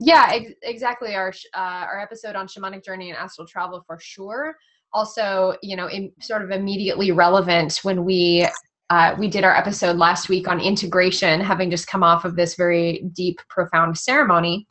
[0.00, 4.56] yeah, ex- exactly our uh, our episode on shamanic journey and astral travel for sure.
[4.92, 8.48] Also, you know, in, sort of immediately relevant when we
[8.88, 12.54] uh, we did our episode last week on integration, having just come off of this
[12.54, 14.66] very deep, profound ceremony.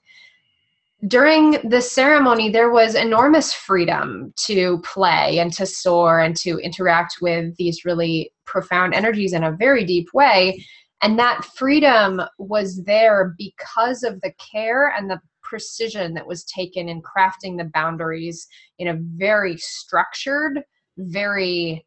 [1.05, 7.17] During the ceremony, there was enormous freedom to play and to soar and to interact
[7.21, 10.65] with these really profound energies in a very deep way
[11.05, 16.89] and that freedom was there because of the care and the precision that was taken
[16.89, 18.47] in crafting the boundaries
[18.79, 20.63] in a very structured
[20.97, 21.85] very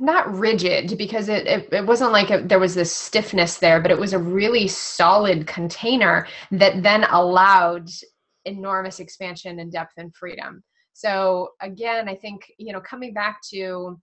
[0.00, 3.92] not rigid because it, it, it wasn't like a, there was this stiffness there but
[3.92, 7.88] it was a really solid container that then allowed
[8.46, 10.64] enormous expansion and depth and freedom.
[10.92, 14.00] So again i think you know coming back to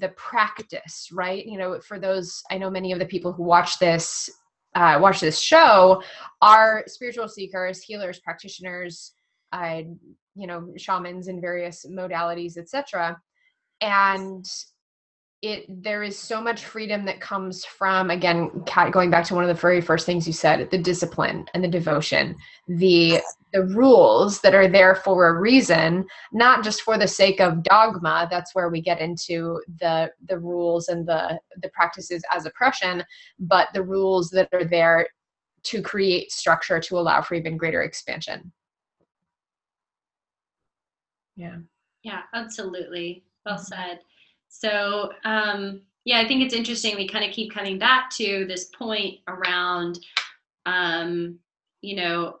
[0.00, 1.44] the practice right?
[1.46, 4.28] You know for those i know many of the people who watch this
[4.74, 6.02] uh, watch this show
[6.42, 9.12] are spiritual seekers healers practitioners
[9.52, 9.82] uh,
[10.34, 13.16] you know shamans in various modalities etc
[13.80, 14.46] and
[15.44, 18.50] it there is so much freedom that comes from again
[18.90, 21.68] going back to one of the very first things you said the discipline and the
[21.68, 22.34] devotion
[22.66, 23.20] the
[23.52, 28.26] the rules that are there for a reason not just for the sake of dogma.
[28.30, 33.04] That's where we get into the the rules and the the practices as oppression
[33.38, 35.06] but the rules that are there
[35.64, 38.52] to create structure to allow for even greater expansion.
[41.36, 41.58] Yeah.
[42.02, 43.24] Yeah absolutely.
[43.46, 43.64] Well mm-hmm.
[43.64, 44.00] said
[44.56, 46.94] so, um, yeah, I think it's interesting.
[46.94, 49.98] We kind of keep coming back to this point around,
[50.64, 51.40] um,
[51.80, 52.36] you know,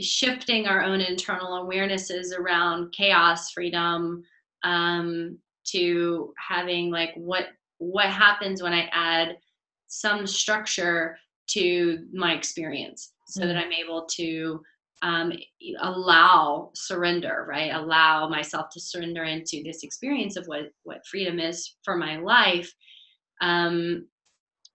[0.00, 4.24] shifting our own internal awarenesses around chaos, freedom,
[4.62, 7.48] um, to having like what
[7.78, 9.36] what happens when I add
[9.88, 13.48] some structure to my experience, so mm-hmm.
[13.48, 14.62] that I'm able to
[15.02, 15.32] um,
[15.80, 17.72] allow surrender, right?
[17.72, 22.72] Allow myself to surrender into this experience of what what freedom is for my life.
[23.40, 24.06] Um,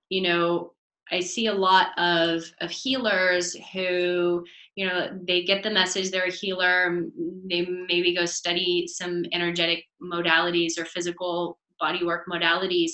[0.09, 0.73] you know,
[1.11, 4.45] I see a lot of of healers who,
[4.75, 7.03] you know, they get the message they're a healer.
[7.49, 12.91] They maybe go study some energetic modalities or physical bodywork modalities,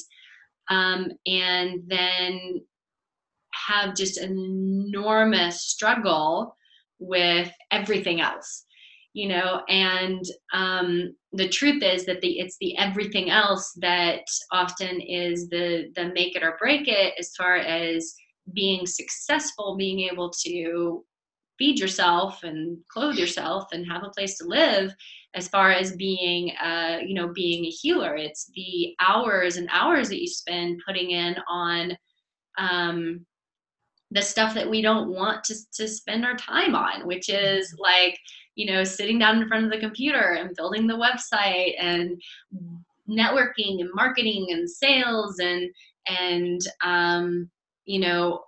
[0.70, 2.62] um, and then
[3.52, 6.57] have just an enormous struggle
[7.00, 8.66] with everything else
[9.18, 9.64] you know?
[9.68, 10.24] And
[10.54, 14.22] um, the truth is that the it's the everything else that
[14.52, 18.14] often is the the make it or break it as far as
[18.54, 21.04] being successful being able to
[21.58, 24.94] feed yourself and clothe yourself and have a place to live
[25.34, 28.16] as far as being uh, you know being a healer.
[28.16, 31.98] It's the hours and hours that you spend putting in on
[32.60, 33.26] um,
[34.12, 37.82] the stuff that we don't want to, to spend our time on which is mm-hmm.
[37.82, 38.20] like
[38.56, 42.22] you know sitting down in front of the computer and building the website and
[43.10, 45.70] networking and marketing and sales and
[46.08, 47.50] and um,
[47.86, 48.42] you know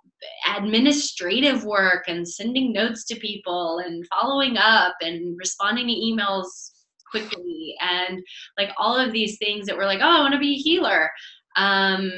[0.54, 6.72] administrative work and sending notes to people and following up and responding to emails
[7.10, 8.20] quickly and
[8.58, 11.10] like all of these things that were like oh i want to be a healer
[11.56, 12.12] um,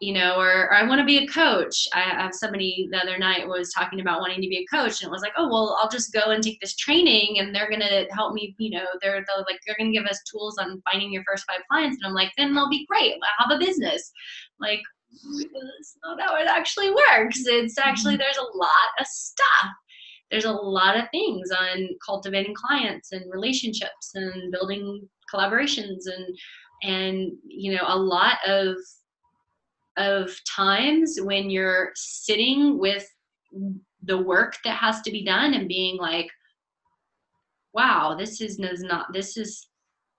[0.00, 1.86] you know, or, or I want to be a coach.
[1.94, 5.08] I have somebody the other night was talking about wanting to be a coach, and
[5.08, 8.06] it was like, oh well, I'll just go and take this training, and they're gonna
[8.10, 8.54] help me.
[8.58, 11.60] You know, they're, they're like they're gonna give us tools on finding your first five
[11.70, 13.14] clients, and I'm like, then they'll be great.
[13.38, 14.10] I'll have a business.
[14.60, 14.80] Like,
[15.12, 17.42] it's not how it actually works.
[17.46, 18.20] It's actually mm-hmm.
[18.20, 18.68] there's a lot
[18.98, 19.70] of stuff.
[20.30, 26.36] There's a lot of things on cultivating clients and relationships and building collaborations and
[26.82, 28.76] and you know a lot of
[29.96, 33.06] of times when you're sitting with
[34.02, 36.28] the work that has to be done and being like
[37.72, 39.68] wow this is not this is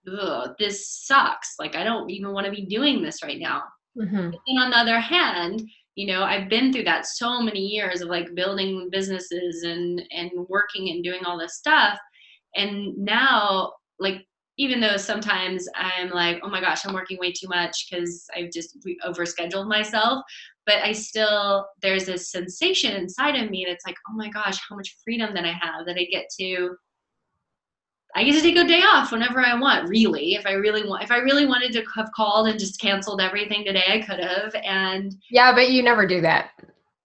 [0.08, 1.56] ugh, this sucks.
[1.60, 3.64] Like i don't even want to be doing this right now.
[3.98, 4.32] Mm-hmm.
[4.48, 5.62] and on the other hand
[5.96, 10.32] you know i've been through that so many years of like building businesses and and
[10.50, 11.98] working and doing all this stuff.
[12.56, 14.26] And now like
[14.58, 18.52] even though sometimes I'm like, oh my gosh, I'm working way too much because I've
[18.52, 20.24] just overscheduled myself.
[20.66, 24.76] But I still, there's this sensation inside of me that's like, oh my gosh, how
[24.76, 26.76] much freedom that I have that I get to,
[28.16, 30.36] I get to take a day off whenever I want, really.
[30.36, 33.66] If I really want, if I really wanted to have called and just canceled everything
[33.66, 34.56] today, I could have.
[34.64, 36.52] And yeah, but you never do that.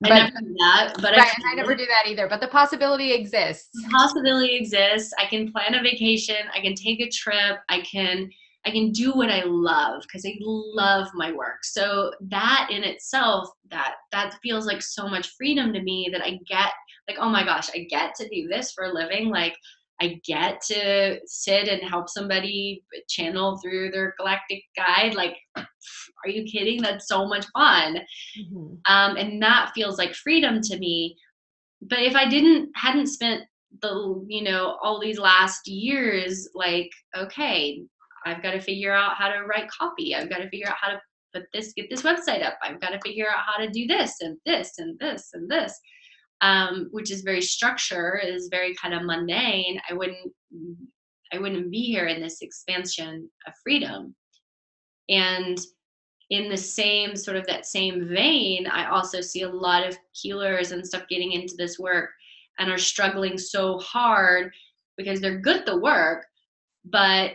[0.00, 2.26] But, I never do that, but right, I, I, never do that either.
[2.26, 3.68] But the possibility exists.
[3.74, 5.12] The possibility exists.
[5.18, 6.36] I can plan a vacation.
[6.54, 7.58] I can take a trip.
[7.68, 8.30] I can
[8.64, 11.64] I can do what I love because I love my work.
[11.64, 16.38] So that in itself, that that feels like so much freedom to me that I
[16.46, 16.72] get
[17.08, 19.28] like, oh my gosh, I get to do this for a living.
[19.28, 19.56] Like
[20.00, 25.14] I get to sit and help somebody channel through their galactic guide.
[25.14, 26.80] Like, are you kidding?
[26.80, 27.98] That's so much fun.
[28.40, 28.92] Mm-hmm.
[28.92, 31.16] Um, and that feels like freedom to me.
[31.82, 33.42] But if I didn't, hadn't spent
[33.82, 37.82] the, you know, all these last years, like, okay,
[38.24, 40.14] I've got to figure out how to write copy.
[40.14, 41.00] I've got to figure out how to
[41.34, 42.58] put this, get this website up.
[42.62, 45.78] I've got to figure out how to do this and this and this and this
[46.40, 50.32] um, which is very structure, is very kind of mundane, I wouldn't
[51.32, 54.16] I wouldn't be here in this expansion of freedom.
[55.08, 55.58] And
[56.30, 60.72] in the same sort of that same vein, I also see a lot of healers
[60.72, 62.10] and stuff getting into this work
[62.58, 64.52] and are struggling so hard
[64.96, 66.26] because they're good at the work,
[66.84, 67.34] but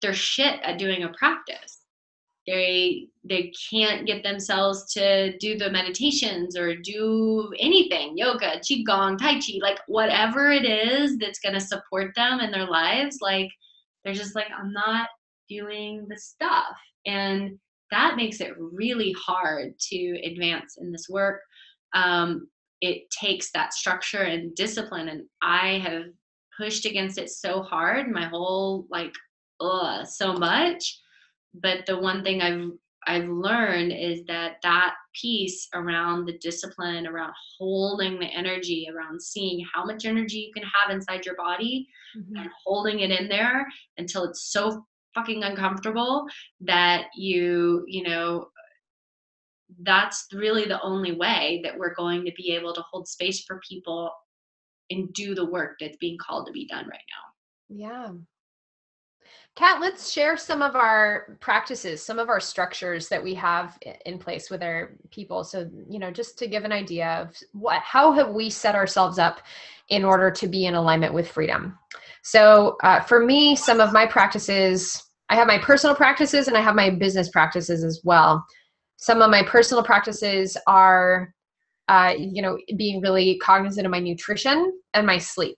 [0.00, 1.75] they're shit at doing a practice
[2.46, 9.34] they they can't get themselves to do the meditations or do anything yoga qigong tai
[9.40, 13.50] chi like whatever it is that's going to support them in their lives like
[14.04, 15.08] they're just like i'm not
[15.48, 16.76] doing the stuff.
[17.06, 17.58] And
[17.90, 21.40] that makes it really hard to advance in this work.
[21.94, 22.48] Um,
[22.80, 26.04] it takes that structure and discipline and i have
[26.58, 29.14] pushed against it so hard my whole like
[29.62, 31.00] ugh, so much
[31.62, 32.70] but the one thing I've
[33.06, 39.64] I've learned is that that piece around the discipline, around holding the energy, around seeing
[39.72, 41.86] how much energy you can have inside your body
[42.16, 42.36] mm-hmm.
[42.36, 43.64] and holding it in there
[43.96, 44.84] until it's so
[45.14, 46.26] fucking uncomfortable
[46.60, 48.48] that you, you know,
[49.82, 53.60] that's really the only way that we're going to be able to hold space for
[53.68, 54.10] people
[54.90, 57.76] and do the work that's being called to be done right now.
[57.88, 58.08] Yeah.
[59.56, 64.18] Kat, let's share some of our practices, some of our structures that we have in
[64.18, 65.44] place with our people.
[65.44, 69.18] So, you know, just to give an idea of what, how have we set ourselves
[69.18, 69.40] up
[69.88, 71.78] in order to be in alignment with freedom?
[72.22, 76.60] So, uh, for me, some of my practices, I have my personal practices and I
[76.60, 78.44] have my business practices as well.
[78.98, 81.32] Some of my personal practices are,
[81.88, 85.56] uh, you know, being really cognizant of my nutrition and my sleep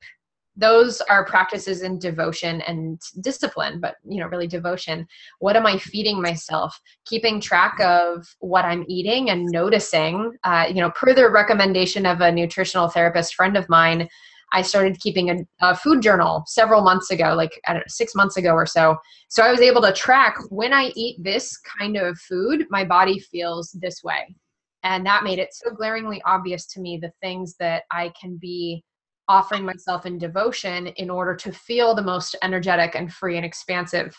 [0.59, 5.06] those are practices in devotion and discipline but you know really devotion.
[5.38, 6.78] What am i feeding myself?
[7.06, 12.20] Keeping track of what i'm eating and noticing uh, you know per the recommendation of
[12.20, 14.09] a nutritional therapist friend of mine
[14.52, 18.14] i started keeping a, a food journal several months ago like i don't know six
[18.14, 18.96] months ago or so.
[19.28, 23.18] So i was able to track when i eat this kind of food my body
[23.18, 24.34] feels this way.
[24.82, 28.82] And that made it so glaringly obvious to me the things that i can be
[29.29, 34.18] offering myself in devotion in order to feel the most energetic and free and expansive.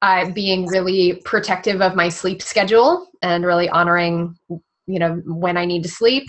[0.00, 5.64] Uh, being really protective of my sleep schedule and really honoring, you know, when I
[5.64, 6.24] need to sleep,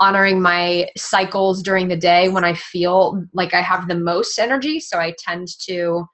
[0.00, 4.80] honoring my cycles during the day when I feel like I have the most energy.
[4.80, 6.06] So I tend to,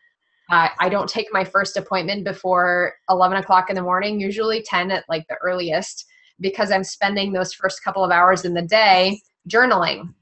[0.51, 4.91] uh, I don't take my first appointment before 11 o'clock in the morning, usually 10
[4.91, 6.07] at like the earliest,
[6.41, 10.15] because I'm spending those first couple of hours in the day journaling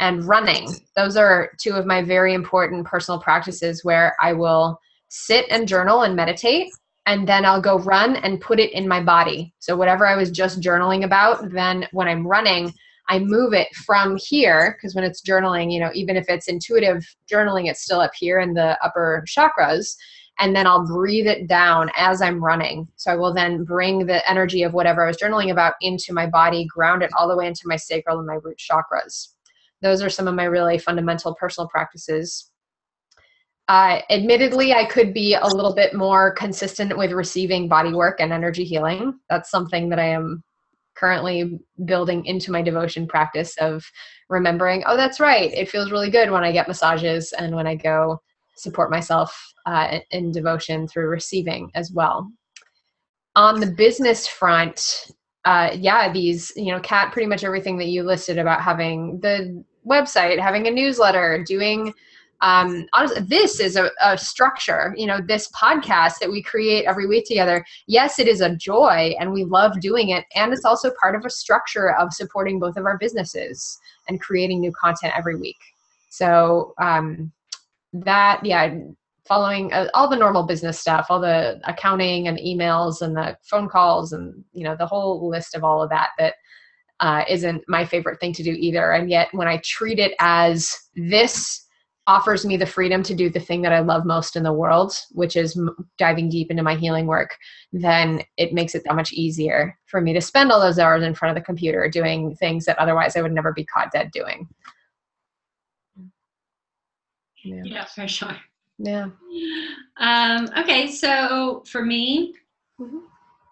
[0.00, 0.74] and running.
[0.96, 6.02] Those are two of my very important personal practices where I will sit and journal
[6.02, 6.68] and meditate
[7.08, 9.54] and then I'll go run and put it in my body.
[9.60, 12.74] So whatever I was just journaling about, then when I'm running,
[13.08, 17.02] I move it from here because when it's journaling, you know, even if it's intuitive
[17.32, 19.96] journaling, it's still up here in the upper chakras.
[20.38, 22.86] And then I'll breathe it down as I'm running.
[22.96, 26.26] So I will then bring the energy of whatever I was journaling about into my
[26.26, 29.28] body, ground it all the way into my sacral and my root chakras
[29.82, 32.50] those are some of my really fundamental personal practices.
[33.68, 38.32] Uh, admittedly, I could be a little bit more consistent with receiving body work and
[38.32, 39.18] energy healing.
[39.28, 40.42] That's something that I am
[40.96, 43.84] currently building into my devotion practice of
[44.28, 45.52] remembering, oh, that's right.
[45.52, 48.20] It feels really good when I get massages and when I go
[48.56, 52.30] support myself uh, in devotion through receiving as well.
[53.36, 55.12] On the business front,
[55.44, 59.64] uh, yeah, these, you know, Kat, pretty much everything that you listed about having the
[59.86, 61.92] website, having a newsletter, doing
[62.40, 67.06] um, honestly, this is a, a, structure, you know, this podcast that we create every
[67.06, 67.64] week together.
[67.88, 70.24] Yes, it is a joy and we love doing it.
[70.36, 74.60] And it's also part of a structure of supporting both of our businesses and creating
[74.60, 75.58] new content every week.
[76.10, 77.32] So, um,
[77.92, 78.72] that, yeah,
[79.26, 83.68] following uh, all the normal business stuff, all the accounting and emails and the phone
[83.68, 86.34] calls and, you know, the whole list of all of that, that
[87.00, 88.92] uh, isn't my favorite thing to do either.
[88.92, 91.64] And yet, when I treat it as this
[92.06, 94.94] offers me the freedom to do the thing that I love most in the world,
[95.10, 97.36] which is m- diving deep into my healing work,
[97.70, 101.14] then it makes it that much easier for me to spend all those hours in
[101.14, 104.48] front of the computer doing things that otherwise I would never be caught dead doing.
[107.44, 108.36] Yeah, yeah for sure.
[108.78, 109.10] Yeah.
[109.98, 112.34] Um, okay, so for me,
[112.80, 112.98] mm-hmm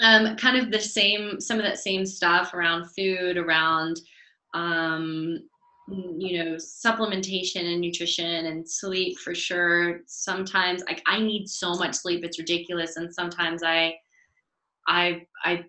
[0.03, 4.01] um, kind of the same, some of that same stuff around food, around,
[4.55, 5.39] um,
[5.89, 10.01] you know, supplementation and nutrition and sleep for sure.
[10.07, 12.97] Sometimes like I need so much sleep, it's ridiculous.
[12.97, 13.95] And sometimes I,
[14.89, 15.65] I, I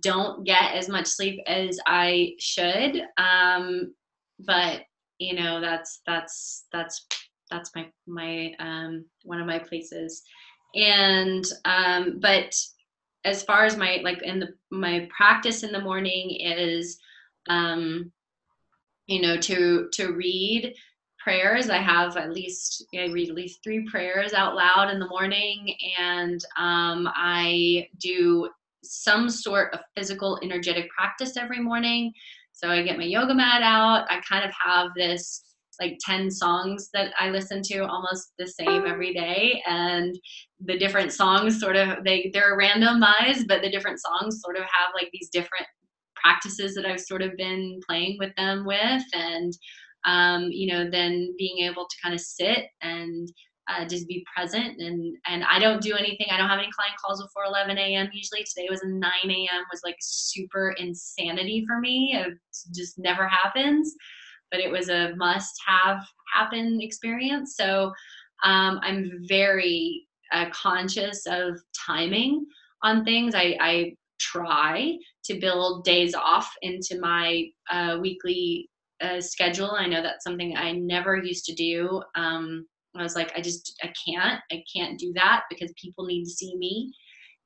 [0.00, 3.02] don't get as much sleep as I should.
[3.18, 3.94] Um,
[4.40, 4.82] but
[5.18, 7.06] you know, that's, that's, that's,
[7.50, 10.22] that's my, my, um, one of my places.
[10.74, 12.54] And, um, but
[13.24, 16.98] as far as my like in the my practice in the morning is
[17.48, 18.10] um
[19.06, 20.74] you know to to read
[21.18, 21.68] prayers.
[21.68, 25.74] I have at least i read at least three prayers out loud in the morning
[25.98, 28.48] and um, i do
[28.82, 32.12] some sort of physical energetic practice every morning.
[32.52, 34.06] So i get my yoga mat out.
[34.10, 35.44] I kind of have this
[35.80, 39.62] like 10 songs that I listen to almost the same every day.
[39.66, 40.14] And
[40.64, 44.94] the different songs sort of, they, they're randomized, but the different songs sort of have
[44.94, 45.66] like these different
[46.14, 49.02] practices that I've sort of been playing with them with.
[49.14, 49.52] And,
[50.04, 53.28] um, you know, then being able to kind of sit and
[53.68, 56.26] uh, just be present and and I don't do anything.
[56.28, 58.08] I don't have any client calls before 11 a.m.
[58.12, 59.62] Usually today was 9 a.m.
[59.70, 62.18] was like super insanity for me.
[62.18, 62.36] It
[62.74, 63.94] just never happens
[64.50, 67.56] but it was a must have happen experience.
[67.56, 67.92] So
[68.44, 72.46] um, I'm very uh, conscious of timing
[72.82, 73.34] on things.
[73.34, 78.68] I, I, try to build days off into my uh, weekly
[79.00, 79.70] uh, schedule.
[79.70, 82.02] I know that's something I never used to do.
[82.14, 86.24] Um, I was like, I just, I can't, I can't do that because people need
[86.24, 86.92] to see me.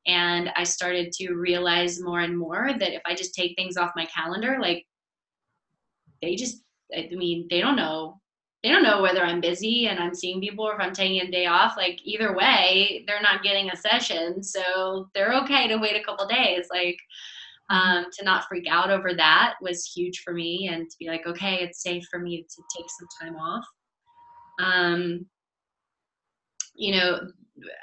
[0.06, 3.92] And I started to realize more and more that if I just take things off
[3.96, 4.84] my calendar, like
[6.20, 6.62] they just
[6.96, 8.20] I mean, they don't know.
[8.62, 11.30] They don't know whether I'm busy and I'm seeing people or if I'm taking a
[11.30, 11.76] day off.
[11.76, 16.26] Like either way, they're not getting a session, so they're okay to wait a couple
[16.26, 16.66] days.
[16.70, 16.98] Like
[17.70, 21.26] um, to not freak out over that was huge for me, and to be like,
[21.26, 23.64] okay, it's safe for me to take some time off.
[24.60, 25.26] um,
[26.74, 27.20] you know,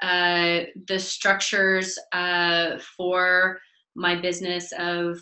[0.01, 3.59] uh, the structures uh, for
[3.95, 5.19] my business of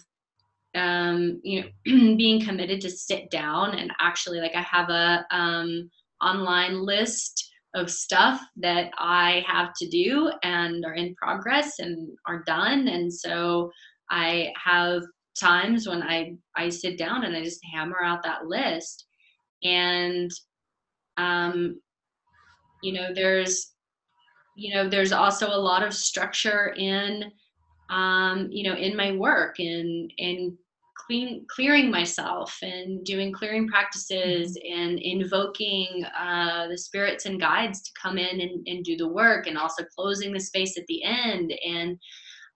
[0.75, 5.89] um, you know being committed to sit down and actually like I have a um,
[6.21, 12.43] online list of stuff that I have to do and are in progress and are
[12.45, 12.87] done.
[12.87, 13.71] And so
[14.09, 15.03] I have
[15.39, 19.05] times when I I sit down and I just hammer out that list.
[19.63, 20.31] And
[21.17, 21.79] um
[22.81, 23.73] you know there's
[24.55, 27.31] you know there's also a lot of structure in
[27.89, 30.57] um you know in my work and in
[31.09, 34.79] clean clearing myself and doing clearing practices mm-hmm.
[34.79, 39.47] and invoking uh, the spirits and guides to come in and, and do the work
[39.47, 41.97] and also closing the space at the end and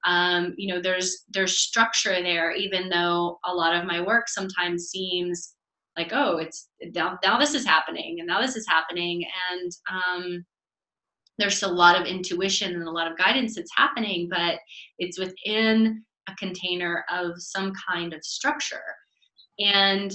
[0.06, 4.90] um, you know there's there's structure there even though a lot of my work sometimes
[4.90, 5.56] seems
[5.98, 10.46] like oh it's now, now this is happening and now this is happening and um,
[11.44, 14.60] there's a lot of intuition and a lot of guidance that's happening but
[14.98, 18.96] it's within a container of some kind of structure.
[19.60, 20.14] And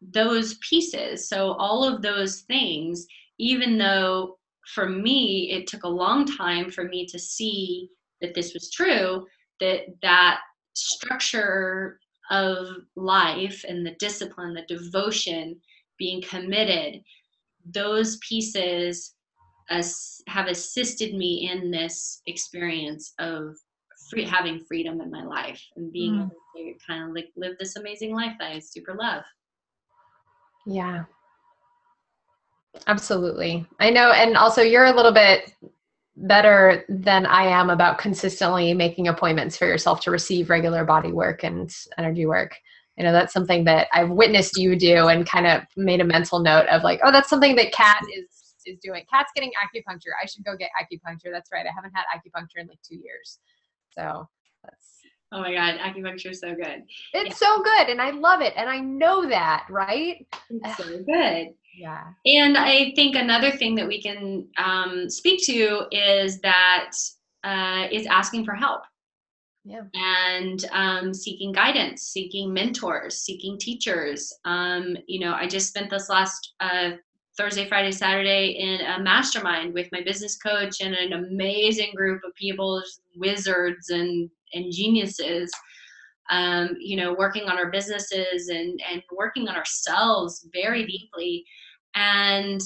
[0.00, 3.06] those pieces so all of those things
[3.38, 4.38] even though
[4.74, 7.88] for me it took a long time for me to see
[8.20, 9.24] that this was true
[9.60, 10.40] that that
[10.74, 12.00] structure
[12.32, 15.56] of life and the discipline the devotion
[15.98, 17.00] being committed
[17.66, 19.14] those pieces
[19.70, 23.54] as, have assisted me in this experience of
[24.10, 26.30] free, having freedom in my life and being mm.
[26.58, 29.22] able to kind of like live this amazing life that I super love.
[30.66, 31.04] Yeah.
[32.86, 33.66] Absolutely.
[33.80, 34.12] I know.
[34.12, 35.52] And also, you're a little bit
[36.16, 41.42] better than I am about consistently making appointments for yourself to receive regular body work
[41.42, 42.54] and energy work.
[42.96, 46.40] You know, that's something that I've witnessed you do and kind of made a mental
[46.40, 49.04] note of like, oh, that's something that Kat is is doing.
[49.12, 50.12] Kat's getting acupuncture.
[50.22, 51.32] I should go get acupuncture.
[51.32, 51.66] That's right.
[51.66, 53.38] I haven't had acupuncture in like two years.
[53.96, 54.28] So
[54.62, 55.02] that's
[55.32, 56.82] Oh my God, acupuncture is so good.
[57.14, 57.48] It's yeah.
[57.48, 60.26] so good, and I love it, and I know that, right?
[60.50, 61.48] It's so good.
[61.74, 62.04] Yeah.
[62.26, 66.90] And I think another thing that we can um, speak to is that
[67.44, 68.82] uh, is asking for help.
[69.64, 69.84] Yeah.
[69.94, 74.34] And um, seeking guidance, seeking mentors, seeking teachers.
[74.44, 76.90] Um, you know, I just spent this last uh,
[77.36, 82.34] Thursday, Friday, Saturday in a mastermind with my business coach and an amazing group of
[82.34, 82.82] people,
[83.16, 85.50] wizards and, and geniuses.
[86.30, 91.44] Um, you know, working on our businesses and, and working on ourselves very deeply.
[91.94, 92.62] And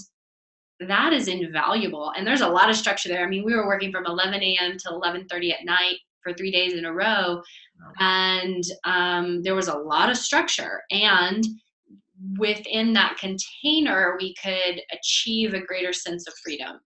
[0.81, 2.13] that is invaluable.
[2.17, 3.25] And there's a lot of structure there.
[3.25, 4.77] I mean, we were working from 11 a.m.
[4.79, 7.41] to 11:30 at night for three days in a row,
[7.99, 10.83] and um, there was a lot of structure.
[10.91, 11.45] And
[12.39, 16.81] within that container, we could achieve a greater sense of freedom.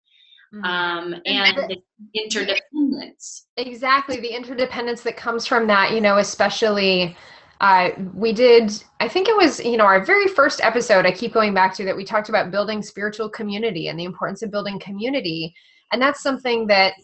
[0.54, 0.64] Mm-hmm.
[0.64, 3.46] Um, and, and the interdependence.
[3.56, 7.16] Exactly, the interdependence that comes from that, you know, especially
[7.60, 11.32] uh, we did i think it was you know our very first episode i keep
[11.32, 14.78] going back to that we talked about building spiritual community and the importance of building
[14.80, 15.54] community
[15.92, 16.94] and that's something that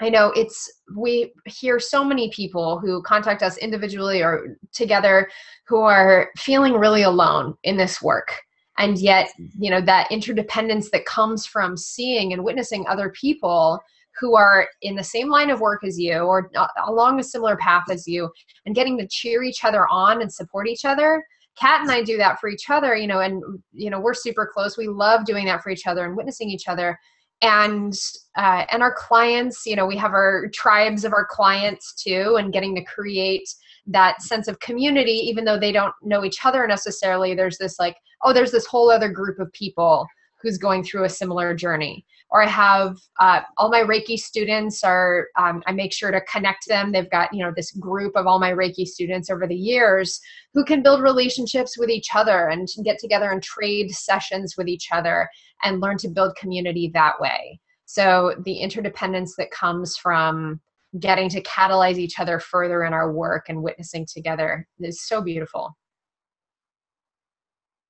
[0.00, 5.28] I know it's we hear so many people who contact us individually or together
[5.66, 8.32] who are feeling really alone in this work.
[8.78, 9.64] And yet, mm-hmm.
[9.64, 13.80] you know, that interdependence that comes from seeing and witnessing other people
[14.20, 16.50] who are in the same line of work as you or
[16.86, 18.30] along a similar path as you
[18.66, 21.24] and getting to cheer each other on and support each other.
[21.56, 23.42] Kat and I do that for each other, you know, and
[23.72, 24.76] you know, we're super close.
[24.76, 26.98] We love doing that for each other and witnessing each other
[27.42, 27.94] and
[28.36, 32.52] uh, and our clients you know we have our tribes of our clients too and
[32.52, 33.48] getting to create
[33.86, 37.96] that sense of community even though they don't know each other necessarily there's this like
[38.24, 40.06] oh there's this whole other group of people
[40.42, 42.04] who's going through a similar journey.
[42.30, 46.68] Or i have uh, all my reiki students are um, i make sure to connect
[46.68, 46.92] them.
[46.92, 50.20] They've got you know this group of all my reiki students over the years
[50.52, 54.88] who can build relationships with each other and get together and trade sessions with each
[54.92, 55.26] other
[55.64, 60.60] and learn to build community that way so the interdependence that comes from
[61.00, 65.76] getting to catalyze each other further in our work and witnessing together is so beautiful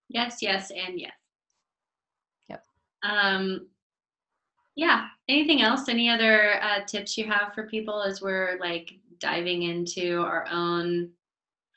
[0.09, 1.13] yes yes and yes
[2.49, 2.63] Yep.
[3.03, 3.69] um,
[4.79, 5.09] yeah.
[5.29, 5.89] Anything else?
[5.89, 11.11] Any other uh, tips you have for people as we're like diving into our own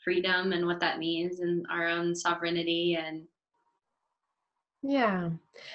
[0.03, 3.23] freedom and what that means and our own sovereignty and
[4.81, 5.29] yeah.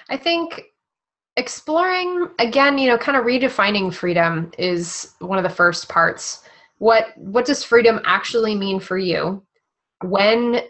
[0.08, 0.64] I think
[1.38, 6.42] exploring again you know kind of redefining freedom is one of the first parts.
[6.78, 9.42] What what does freedom actually mean for you?
[10.04, 10.62] When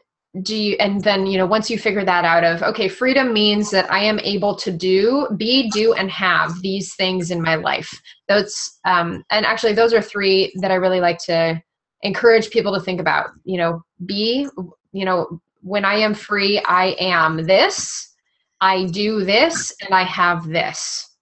[0.43, 3.71] do you and then you know once you figure that out of okay freedom means
[3.71, 7.91] that i am able to do be do and have these things in my life.
[8.29, 11.63] Those um and actually those are three that i really like to
[12.03, 13.31] encourage people to think about.
[13.45, 14.47] You know be
[14.93, 18.16] you know when i am free i am this
[18.61, 21.17] i do this and i have this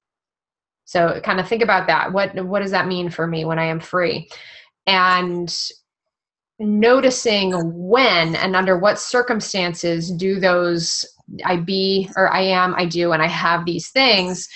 [0.84, 3.64] so kind of think about that what what does that mean for me when i
[3.64, 4.28] am free
[4.86, 5.54] and
[6.60, 7.52] noticing
[7.88, 11.04] when and under what circumstances do those
[11.44, 14.48] I be or I am, I do, and I have these things.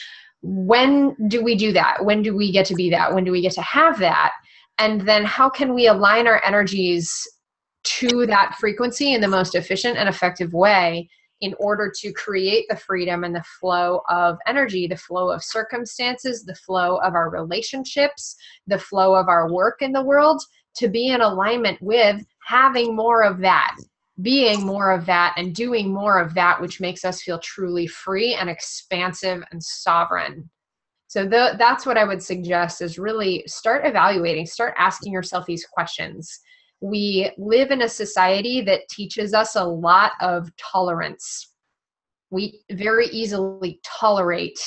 [0.42, 2.04] When do we do that?
[2.04, 3.12] When do we get to be that?
[3.12, 4.32] When do we get to have that?
[4.78, 7.10] And then how can we align our energies
[7.84, 11.08] to that frequency in the most efficient and effective way
[11.40, 16.44] in order to create the freedom and the flow of energy, the flow of circumstances,
[16.44, 18.36] the flow of our relationships,
[18.66, 20.42] the flow of our work in the world
[20.76, 23.76] to be in alignment with having more of that,
[24.22, 28.34] being more of that, and doing more of that, which makes us feel truly free
[28.34, 30.48] and expansive and sovereign.
[31.08, 35.64] So the, that's what I would suggest is really start evaluating, start asking yourself these
[35.64, 36.40] questions.
[36.80, 41.52] We live in a society that teaches us a lot of tolerance.
[42.30, 44.58] We very easily tolerate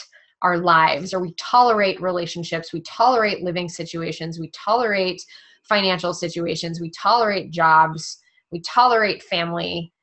[0.41, 5.21] our lives or we tolerate relationships, we tolerate living situations, we tolerate
[5.63, 8.17] financial situations we tolerate jobs
[8.51, 9.93] we tolerate family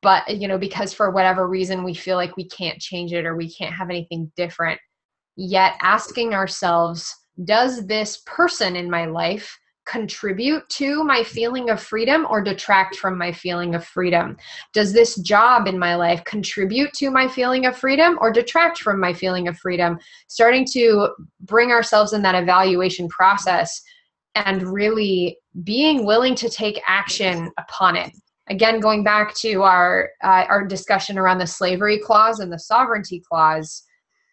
[0.00, 3.36] but you know because for whatever reason we feel like we can't change it or
[3.36, 4.80] we can't have anything different
[5.36, 7.14] yet asking ourselves
[7.44, 13.16] does this person in my life contribute to my feeling of freedom or detract from
[13.16, 14.36] my feeling of freedom?
[14.72, 19.00] Does this job in my life contribute to my feeling of freedom or detract from
[19.00, 19.98] my feeling of freedom?
[20.28, 21.10] Starting to
[21.40, 23.80] bring ourselves in that evaluation process
[24.34, 28.12] and really being willing to take action upon it
[28.48, 33.22] again going back to our uh, our discussion around the slavery clause and the sovereignty
[33.28, 33.82] clause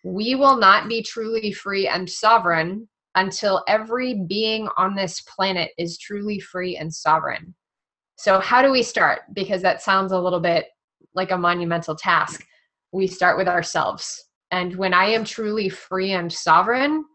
[0.04, 5.98] we will not be truly free and sovereign until every being on this planet is
[5.98, 7.54] truly free and sovereign.
[8.18, 9.22] So how do we start?
[9.34, 10.68] Because that sounds a little bit
[11.14, 12.46] like a monumental task.
[12.92, 14.26] We start with ourselves.
[14.52, 17.06] And when i am truly free and sovereign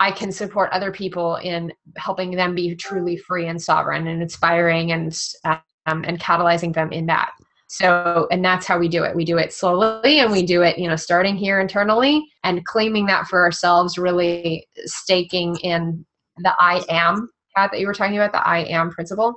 [0.00, 4.92] I can support other people in helping them be truly free and sovereign and inspiring
[4.92, 5.60] and um,
[6.04, 7.32] and catalyzing them in that.
[7.66, 9.14] So, and that's how we do it.
[9.14, 13.06] We do it slowly and we do it, you know, starting here internally and claiming
[13.06, 16.04] that for ourselves, really staking in
[16.38, 19.34] the I am that you were talking about, the I am principle.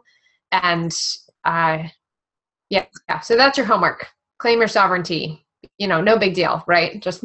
[0.51, 0.93] And
[1.43, 1.83] uh,
[2.69, 3.19] yeah, yeah.
[3.19, 4.07] So that's your homework.
[4.39, 5.45] Claim your sovereignty.
[5.77, 7.01] You know, no big deal, right?
[7.01, 7.23] Just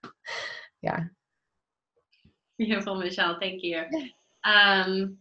[0.82, 1.04] yeah.
[2.58, 3.38] Beautiful, Michelle.
[3.40, 3.82] Thank you.
[4.44, 5.18] Um,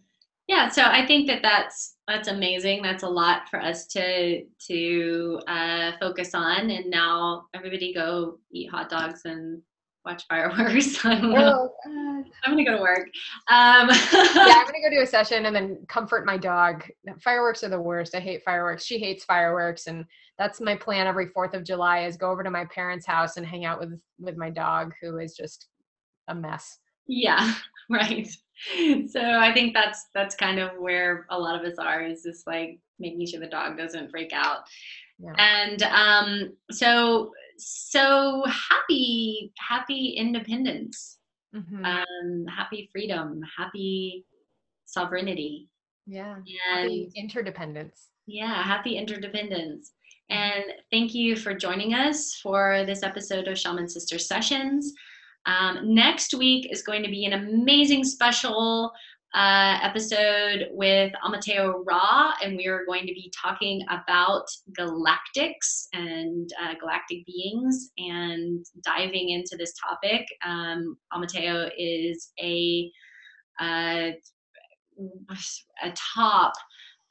[0.47, 2.82] yeah, so I think that that's that's amazing.
[2.82, 6.69] That's a lot for us to to uh, focus on.
[6.69, 9.61] And now everybody go eat hot dogs and
[10.07, 10.99] watch fireworks.
[11.05, 13.09] oh, I'm gonna go to work.
[13.49, 16.83] Um, yeah, I'm gonna go do a session and then comfort my dog.
[17.21, 18.15] Fireworks are the worst.
[18.15, 18.85] I hate fireworks.
[18.85, 20.05] She hates fireworks, and
[20.37, 23.45] that's my plan every Fourth of July is go over to my parents' house and
[23.45, 25.67] hang out with with my dog, who is just
[26.29, 26.79] a mess.
[27.07, 27.53] Yeah,
[27.89, 28.27] right.
[29.09, 32.47] So I think that's that's kind of where a lot of us are is just
[32.47, 34.61] like making sure the dog doesn't freak out.
[35.19, 35.33] Yeah.
[35.37, 41.19] And um so so happy happy independence.
[41.55, 41.85] Mm-hmm.
[41.85, 44.25] Um happy freedom, happy
[44.85, 45.69] sovereignty.
[46.05, 46.35] Yeah.
[46.35, 48.09] And happy interdependence.
[48.25, 49.93] Yeah, happy interdependence.
[50.29, 54.93] And thank you for joining us for this episode of Shaman Sister Sessions.
[55.45, 58.91] Um, next week is going to be an amazing special
[59.38, 66.49] uh, episode with Amateo Ra, and we are going to be talking about galactics and
[66.59, 70.25] uh, galactic beings and diving into this topic.
[70.43, 72.91] Um, Amateo is a
[73.59, 74.09] uh,
[75.83, 76.53] a top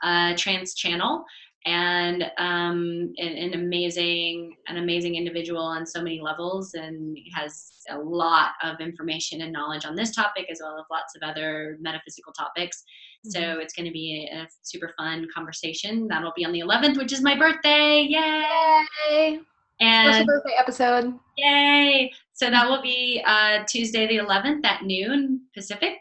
[0.03, 1.25] uh, trance channel
[1.67, 7.99] and um, an, an, amazing an amazing individual on so many levels and has a
[7.99, 12.33] lot of information and knowledge on this topic as well as lots of other metaphysical
[12.33, 12.85] topics.
[13.27, 13.43] Mm-hmm.
[13.43, 16.07] so it's going to be a, a, super fun conversation.
[16.09, 18.07] That'll be on the 11th which is my birthday.
[18.09, 19.41] Yay, yay.
[19.81, 21.15] and Special birthday episode?
[21.37, 22.13] Yay!
[22.35, 25.99] So that will be uh, tuesday the 11th at noon pacific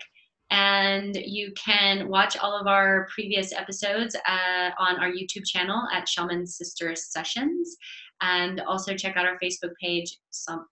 [0.52, 6.08] And you can watch all of our previous episodes uh, on our YouTube channel at
[6.08, 7.76] Shaman Sisters Sessions.
[8.22, 10.18] And also check out our Facebook page,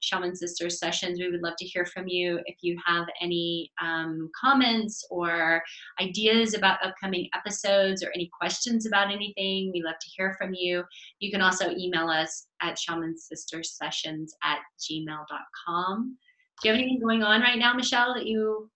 [0.01, 1.19] Shaman Sisters Sessions.
[1.19, 5.61] We would love to hear from you if you have any um, comments or
[5.99, 9.71] ideas about upcoming episodes or any questions about anything.
[9.73, 10.83] We love to hear from you.
[11.19, 16.17] You can also email us at shamansistersessions at gmail.com.
[16.61, 18.69] Do you have anything going on right now, Michelle, that you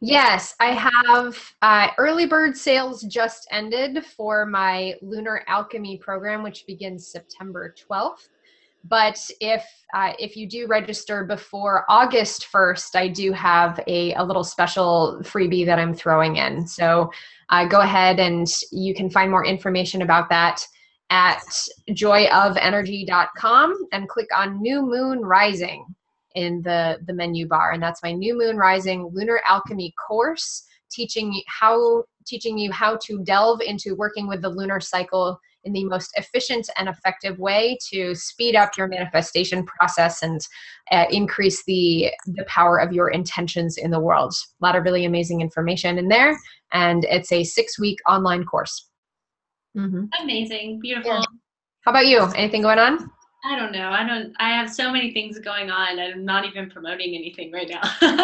[0.00, 6.66] Yes, I have uh, early bird sales just ended for my Lunar Alchemy program, which
[6.66, 8.28] begins September 12th.
[8.84, 9.62] But if
[9.94, 15.20] uh, if you do register before August 1st, I do have a, a little special
[15.22, 16.66] freebie that I'm throwing in.
[16.66, 17.10] So
[17.50, 20.64] uh, go ahead and you can find more information about that
[21.10, 21.42] at
[21.90, 25.84] joyofenergy.com and click on New Moon Rising
[26.34, 31.32] in the the menu bar and that's my new moon rising lunar alchemy course teaching
[31.32, 35.84] you how teaching you how to delve into working with the lunar cycle in the
[35.84, 40.40] most efficient and effective way to speed up your manifestation process and
[40.90, 44.32] uh, increase the the power of your intentions in the world.
[44.60, 46.36] A lot of really amazing information in there
[46.72, 48.88] and it's a six week online course.
[49.76, 50.04] Mm-hmm.
[50.22, 50.80] amazing.
[50.80, 51.12] Beautiful.
[51.12, 51.24] Yeah.
[51.82, 52.22] how about you?
[52.34, 53.10] Anything going on
[53.44, 53.88] I don't know.
[53.90, 54.34] I don't.
[54.38, 55.98] I have so many things going on.
[55.98, 57.80] I'm not even promoting anything right now.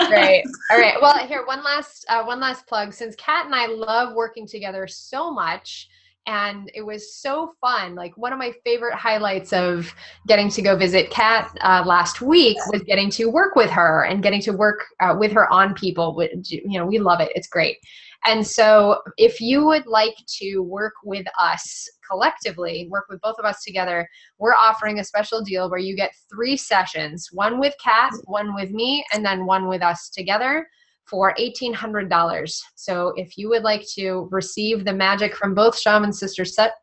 [0.08, 0.44] Great.
[0.70, 1.00] All right.
[1.00, 2.92] Well, here one last uh, one last plug.
[2.92, 5.88] Since Kat and I love working together so much,
[6.26, 7.94] and it was so fun.
[7.94, 9.94] Like one of my favorite highlights of
[10.26, 14.22] getting to go visit Kat uh, last week was getting to work with her and
[14.22, 16.20] getting to work uh, with her on people.
[16.42, 17.30] You know, we love it.
[17.34, 17.76] It's great.
[18.24, 23.44] And so, if you would like to work with us collectively, work with both of
[23.44, 24.08] us together,
[24.38, 28.70] we're offering a special deal where you get three sessions one with Kat, one with
[28.70, 30.66] me, and then one with us together
[31.06, 32.60] for $1,800.
[32.74, 36.74] So if you would like to receive the magic from both Shaman Sisters, set,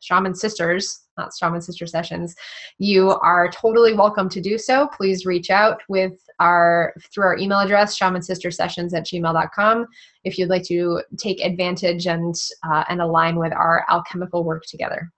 [0.00, 2.34] Shaman Sisters, not Shaman Sister Sessions,
[2.78, 4.88] you are totally welcome to do so.
[4.96, 9.86] Please reach out with our through our email address, shamansistersessions at gmail.com,
[10.24, 12.34] if you'd like to take advantage and
[12.68, 15.10] uh, and align with our alchemical work together.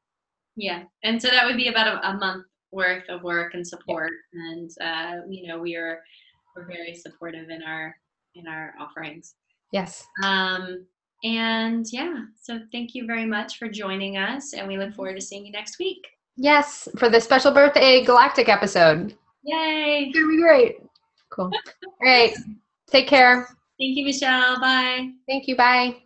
[0.56, 4.10] Yeah, and so that would be about a, a month worth of work and support,
[4.32, 4.50] yeah.
[4.50, 6.00] and uh, you know we are
[6.56, 7.94] we're very supportive in our
[8.34, 9.34] in our offerings.
[9.72, 10.06] Yes.
[10.22, 10.86] Um,
[11.24, 15.22] and yeah, so thank you very much for joining us, and we look forward to
[15.22, 16.06] seeing you next week.
[16.36, 19.16] Yes, for the special birthday galactic episode.
[19.44, 20.06] Yay!
[20.08, 20.76] It's gonna be great.
[21.30, 21.50] Cool.
[21.86, 22.34] All right.
[22.90, 23.48] Take care.
[23.78, 24.60] Thank you, Michelle.
[24.60, 25.10] Bye.
[25.26, 25.56] Thank you.
[25.56, 26.03] Bye.